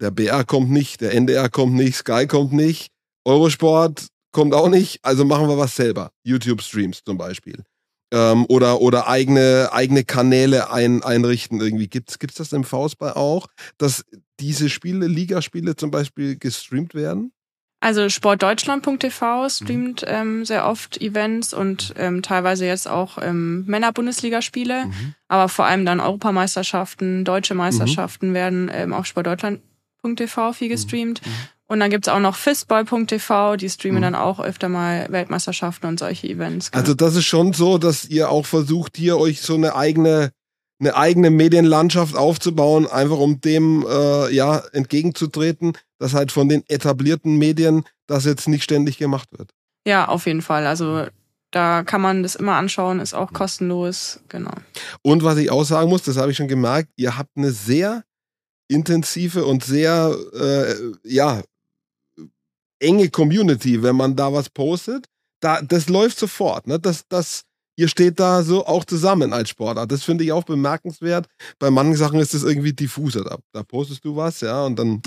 der 0.00 0.10
BR 0.10 0.44
kommt 0.44 0.70
nicht, 0.70 1.00
der 1.00 1.14
NDR 1.14 1.48
kommt 1.48 1.74
nicht, 1.74 1.96
Sky 1.96 2.26
kommt 2.26 2.52
nicht, 2.52 2.92
Eurosport 3.24 4.08
kommt 4.34 4.52
auch 4.52 4.68
nicht, 4.68 4.98
also 5.02 5.24
machen 5.24 5.48
wir 5.48 5.56
was 5.56 5.74
selber. 5.74 6.10
YouTube-Streams 6.24 7.04
zum 7.04 7.16
Beispiel. 7.16 7.64
Ähm, 8.12 8.44
oder 8.48 8.82
oder 8.82 9.08
eigene, 9.08 9.70
eigene 9.72 10.04
Kanäle 10.04 10.70
ein, 10.70 11.02
einrichten 11.02 11.60
irgendwie. 11.60 11.88
Gibt 11.88 12.10
es 12.10 12.34
das 12.34 12.52
im 12.52 12.64
Faustball 12.64 13.14
auch, 13.14 13.46
dass 13.78 14.04
diese 14.40 14.68
Spiele, 14.68 15.06
Ligaspiele 15.06 15.76
zum 15.76 15.90
Beispiel 15.90 16.36
gestreamt 16.36 16.94
werden? 16.94 17.32
Also 17.80 18.08
sportdeutschland.tv 18.08 19.48
streamt 19.50 20.02
mhm. 20.02 20.08
ähm, 20.08 20.44
sehr 20.44 20.66
oft 20.66 21.00
Events 21.00 21.52
und 21.52 21.92
ähm, 21.98 22.22
teilweise 22.22 22.66
jetzt 22.66 22.88
auch 22.88 23.18
ähm, 23.20 23.64
Männer-Bundesligaspiele, 23.66 24.86
mhm. 24.86 25.14
aber 25.28 25.48
vor 25.48 25.66
allem 25.66 25.84
dann 25.84 26.00
Europameisterschaften, 26.00 27.24
deutsche 27.24 27.54
Meisterschaften 27.54 28.30
mhm. 28.30 28.34
werden 28.34 28.70
ähm, 28.72 28.92
auf 28.94 29.04
sportdeutschland.tv 29.06 30.52
viel 30.54 30.68
mhm. 30.68 30.72
gestreamt. 30.72 31.20
Mhm. 31.68 31.72
Und 31.72 31.80
dann 31.80 31.90
gibt's 31.90 32.08
auch 32.08 32.20
noch 32.20 32.36
fistball.tv, 32.36 33.56
die 33.56 33.68
streamen 33.68 33.98
mhm. 33.98 34.02
dann 34.02 34.14
auch 34.14 34.40
öfter 34.40 34.68
mal 34.68 35.06
Weltmeisterschaften 35.10 35.88
und 35.88 35.98
solche 35.98 36.28
Events. 36.28 36.70
Genau. 36.70 36.80
Also 36.80 36.94
das 36.94 37.16
ist 37.16 37.26
schon 37.26 37.52
so, 37.52 37.78
dass 37.78 38.04
ihr 38.04 38.30
auch 38.30 38.46
versucht, 38.46 38.96
hier 38.96 39.18
euch 39.18 39.40
so 39.40 39.54
eine 39.54 39.74
eigene 39.74 40.30
eine 40.80 40.96
eigene 40.96 41.30
Medienlandschaft 41.30 42.16
aufzubauen, 42.16 42.86
einfach 42.86 43.18
um 43.18 43.40
dem 43.40 43.86
äh, 43.88 44.30
ja 44.34 44.58
entgegenzutreten, 44.72 45.78
dass 45.98 46.14
halt 46.14 46.32
von 46.32 46.48
den 46.48 46.64
etablierten 46.68 47.36
Medien 47.38 47.84
das 48.06 48.24
jetzt 48.24 48.48
nicht 48.48 48.64
ständig 48.64 48.98
gemacht 48.98 49.28
wird. 49.36 49.50
Ja, 49.86 50.08
auf 50.08 50.26
jeden 50.26 50.42
Fall. 50.42 50.66
Also 50.66 51.06
da 51.50 51.84
kann 51.84 52.00
man 52.00 52.22
das 52.22 52.34
immer 52.34 52.54
anschauen, 52.54 52.98
ist 53.00 53.14
auch 53.14 53.32
kostenlos, 53.32 54.20
genau. 54.28 54.54
Und 55.02 55.22
was 55.22 55.38
ich 55.38 55.50
auch 55.50 55.64
sagen 55.64 55.88
muss, 55.88 56.02
das 56.02 56.16
habe 56.16 56.32
ich 56.32 56.36
schon 56.36 56.48
gemerkt, 56.48 56.90
ihr 56.96 57.16
habt 57.16 57.30
eine 57.36 57.52
sehr 57.52 58.02
intensive 58.68 59.44
und 59.44 59.62
sehr 59.62 60.16
äh, 60.34 60.74
ja 61.04 61.42
enge 62.84 63.10
Community, 63.10 63.82
wenn 63.82 63.96
man 63.96 64.16
da 64.16 64.32
was 64.32 64.50
postet. 64.50 65.06
Da, 65.40 65.60
das 65.62 65.88
läuft 65.88 66.18
sofort. 66.18 66.66
Ne? 66.66 66.78
Das, 66.78 67.06
das, 67.08 67.42
ihr 67.76 67.88
steht 67.88 68.20
da 68.20 68.42
so 68.42 68.66
auch 68.66 68.84
zusammen 68.84 69.32
als 69.32 69.50
Sportart. 69.50 69.90
Das 69.90 70.04
finde 70.04 70.24
ich 70.24 70.32
auch 70.32 70.44
bemerkenswert. 70.44 71.26
Bei 71.58 71.70
manchen 71.70 71.96
Sachen 71.96 72.20
ist 72.20 72.34
das 72.34 72.42
irgendwie 72.42 72.72
diffuser. 72.72 73.24
Da, 73.24 73.38
da 73.52 73.62
postest 73.62 74.04
du 74.04 74.16
was, 74.16 74.40
ja, 74.40 74.64
und 74.64 74.78
dann 74.78 75.02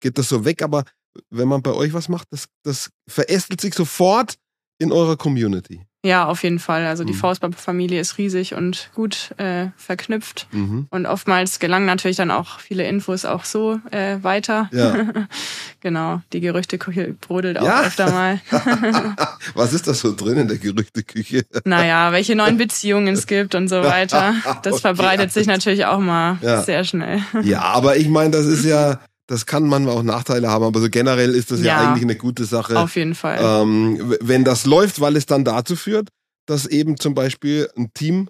geht 0.00 0.18
das 0.18 0.28
so 0.28 0.44
weg. 0.44 0.62
Aber 0.62 0.84
wenn 1.30 1.48
man 1.48 1.62
bei 1.62 1.72
euch 1.72 1.92
was 1.92 2.08
macht, 2.08 2.28
das, 2.30 2.46
das 2.64 2.90
verästelt 3.08 3.60
sich 3.60 3.74
sofort 3.74 4.36
in 4.78 4.92
eurer 4.92 5.16
Community. 5.16 5.86
Ja, 6.04 6.26
auf 6.26 6.42
jeden 6.42 6.58
Fall. 6.58 6.84
Also 6.86 7.04
die 7.04 7.12
mhm. 7.12 7.18
Faustball-Familie 7.18 8.00
ist 8.00 8.18
riesig 8.18 8.54
und 8.54 8.90
gut 8.92 9.30
äh, 9.38 9.66
verknüpft. 9.76 10.48
Mhm. 10.50 10.86
Und 10.90 11.06
oftmals 11.06 11.60
gelangen 11.60 11.86
natürlich 11.86 12.16
dann 12.16 12.32
auch 12.32 12.58
viele 12.58 12.86
Infos 12.88 13.24
auch 13.24 13.44
so 13.44 13.78
äh, 13.92 14.16
weiter. 14.22 14.68
Ja. 14.72 14.96
genau, 15.80 16.20
die 16.32 16.40
Gerüchteküche 16.40 17.14
brodelt 17.20 17.58
auch 17.58 17.66
ja? 17.66 17.82
öfter 17.82 18.10
mal. 18.10 18.40
Was 19.54 19.72
ist 19.72 19.86
das 19.86 20.00
so 20.00 20.14
drin 20.14 20.38
in 20.38 20.48
der 20.48 20.58
Gerüchteküche? 20.58 21.44
naja, 21.64 22.10
welche 22.10 22.34
neuen 22.34 22.56
Beziehungen 22.58 23.14
es 23.14 23.28
gibt 23.28 23.54
und 23.54 23.68
so 23.68 23.82
weiter. 23.82 24.34
Das 24.62 24.74
okay, 24.74 24.80
verbreitet 24.80 25.32
sich 25.32 25.46
natürlich 25.46 25.84
auch 25.84 26.00
mal 26.00 26.38
ja. 26.42 26.62
sehr 26.62 26.82
schnell. 26.82 27.20
ja, 27.42 27.60
aber 27.60 27.96
ich 27.96 28.08
meine, 28.08 28.30
das 28.30 28.46
ist 28.46 28.64
ja 28.64 28.98
das 29.32 29.46
kann 29.46 29.66
manchmal 29.66 29.96
auch 29.96 30.02
Nachteile 30.02 30.50
haben, 30.50 30.62
aber 30.62 30.78
so 30.78 30.90
generell 30.90 31.34
ist 31.34 31.50
das 31.50 31.60
ja, 31.60 31.66
ja 31.66 31.88
eigentlich 31.88 32.02
eine 32.02 32.16
gute 32.16 32.44
Sache. 32.44 32.78
Auf 32.78 32.96
jeden 32.96 33.14
Fall. 33.14 33.38
Ähm, 33.40 34.14
wenn 34.20 34.44
das 34.44 34.66
läuft, 34.66 35.00
weil 35.00 35.16
es 35.16 35.24
dann 35.24 35.42
dazu 35.42 35.74
führt, 35.74 36.10
dass 36.46 36.66
eben 36.66 36.98
zum 36.98 37.14
Beispiel 37.14 37.70
ein 37.74 37.90
Team 37.94 38.28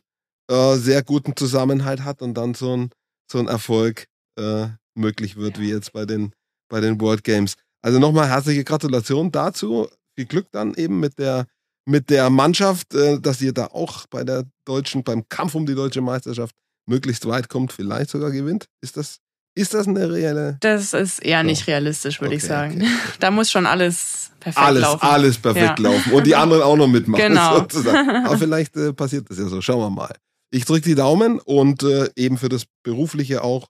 äh, 0.49 0.77
sehr 0.77 1.03
guten 1.03 1.35
Zusammenhalt 1.35 2.05
hat 2.05 2.23
und 2.23 2.35
dann 2.35 2.55
so 2.55 2.77
ein, 2.77 2.91
so 3.29 3.41
ein 3.41 3.49
Erfolg 3.49 4.07
äh, 4.39 4.69
möglich 4.95 5.35
wird, 5.35 5.57
ja. 5.57 5.63
wie 5.65 5.71
jetzt 5.71 5.93
bei 5.93 6.05
den, 6.05 6.33
bei 6.71 6.81
den 6.81 7.01
World 7.01 7.25
Games. 7.25 7.55
Also 7.85 7.99
nochmal 7.99 8.29
herzliche 8.29 8.63
Gratulation 8.63 9.33
dazu. 9.33 9.89
Viel 10.17 10.27
Glück 10.27 10.53
dann 10.53 10.75
eben 10.75 11.01
mit 11.01 11.19
der, 11.19 11.47
mit 11.85 12.11
der 12.11 12.31
Mannschaft, 12.31 12.95
äh, 12.95 13.19
dass 13.19 13.43
ihr 13.43 13.53
da 13.53 13.67
auch 13.67 14.07
bei 14.07 14.23
der 14.23 14.45
deutschen, 14.65 15.03
beim 15.03 15.29
Kampf 15.29 15.57
um 15.57 15.67
die 15.67 15.75
deutsche 15.75 16.01
Meisterschaft 16.01 16.55
möglichst 16.89 17.27
weit 17.27 17.49
kommt, 17.49 17.73
vielleicht 17.73 18.11
sogar 18.11 18.31
gewinnt. 18.31 18.67
Ist 18.81 18.97
das 18.97 19.19
ist 19.55 19.75
das 19.75 19.87
eine 19.87 20.11
reelle? 20.11 20.57
Das 20.61 20.95
ist 20.95 21.19
eher 21.19 21.43
nicht 21.43 21.67
realistisch, 21.67 22.21
würde 22.21 22.35
okay, 22.35 22.37
ich 22.37 22.45
sagen. 22.45 22.77
Okay. 22.77 22.91
Da 23.21 23.31
muss 23.31 23.51
schon 23.51 23.67
alles 23.67 24.31
perfekt 24.41 24.67
alles, 24.67 24.83
laufen. 24.83 25.07
Alles 25.07 25.39
perfekt 25.39 25.79
ja. 25.79 25.91
laufen. 25.91 26.13
Und 26.13 26.27
die 26.27 26.35
anderen 26.35 26.63
auch 26.63 26.77
noch 26.77 26.89
mitmachen. 26.89 27.23
Genau. 27.29 27.59
Sozusagen. 27.59 28.27
Aber 28.27 28.39
vielleicht 28.39 28.77
äh, 28.77 28.93
passiert 28.93 29.29
das 29.31 29.39
ja 29.39 29.47
so. 29.47 29.61
Schauen 29.61 29.81
wir 29.81 29.91
mal. 29.91 30.15
Ich 30.51 30.65
drücke 30.65 30.83
die 30.83 30.95
Daumen 30.95 31.39
und 31.39 31.83
äh, 31.83 32.11
eben 32.17 32.39
für 32.39 32.49
das 32.49 32.65
Berufliche 32.83 33.43
auch. 33.43 33.69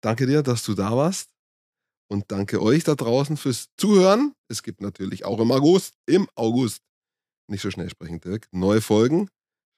Danke 0.00 0.26
dir, 0.26 0.42
dass 0.42 0.62
du 0.64 0.74
da 0.74 0.96
warst. 0.96 1.28
Und 2.08 2.24
danke 2.28 2.60
euch 2.60 2.84
da 2.84 2.94
draußen 2.94 3.36
fürs 3.36 3.68
Zuhören. 3.76 4.32
Es 4.48 4.62
gibt 4.62 4.80
natürlich 4.80 5.24
auch 5.24 5.38
im 5.38 5.52
August, 5.52 5.94
im 6.06 6.28
August, 6.34 6.82
nicht 7.48 7.62
so 7.62 7.70
schnell 7.70 7.88
sprechen, 7.88 8.20
Dirk, 8.20 8.48
neue 8.50 8.80
Folgen. 8.80 9.28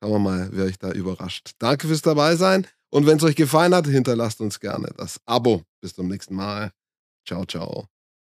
Schauen 0.03 0.13
wir 0.13 0.19
mal, 0.19 0.49
wer 0.53 0.65
euch 0.65 0.79
da 0.79 0.93
überrascht. 0.93 1.53
Danke 1.59 1.89
fürs 1.89 2.03
dabei 2.03 2.37
sein. 2.37 2.67
Und 2.93 3.07
wenn 3.07 3.17
es 3.17 3.25
euch 3.25 3.37
gefallen 3.37 3.75
hat, 3.75 3.87
hinterlasst 3.87 4.41
uns 4.41 4.61
gerne 4.61 4.93
das 4.97 5.19
Abo. 5.25 5.63
Bis 5.81 5.95
zum 5.95 6.09
nächsten 6.09 6.35
Mal. 6.35 6.73
Ciao, 7.27 7.47
ciao. 7.47 7.92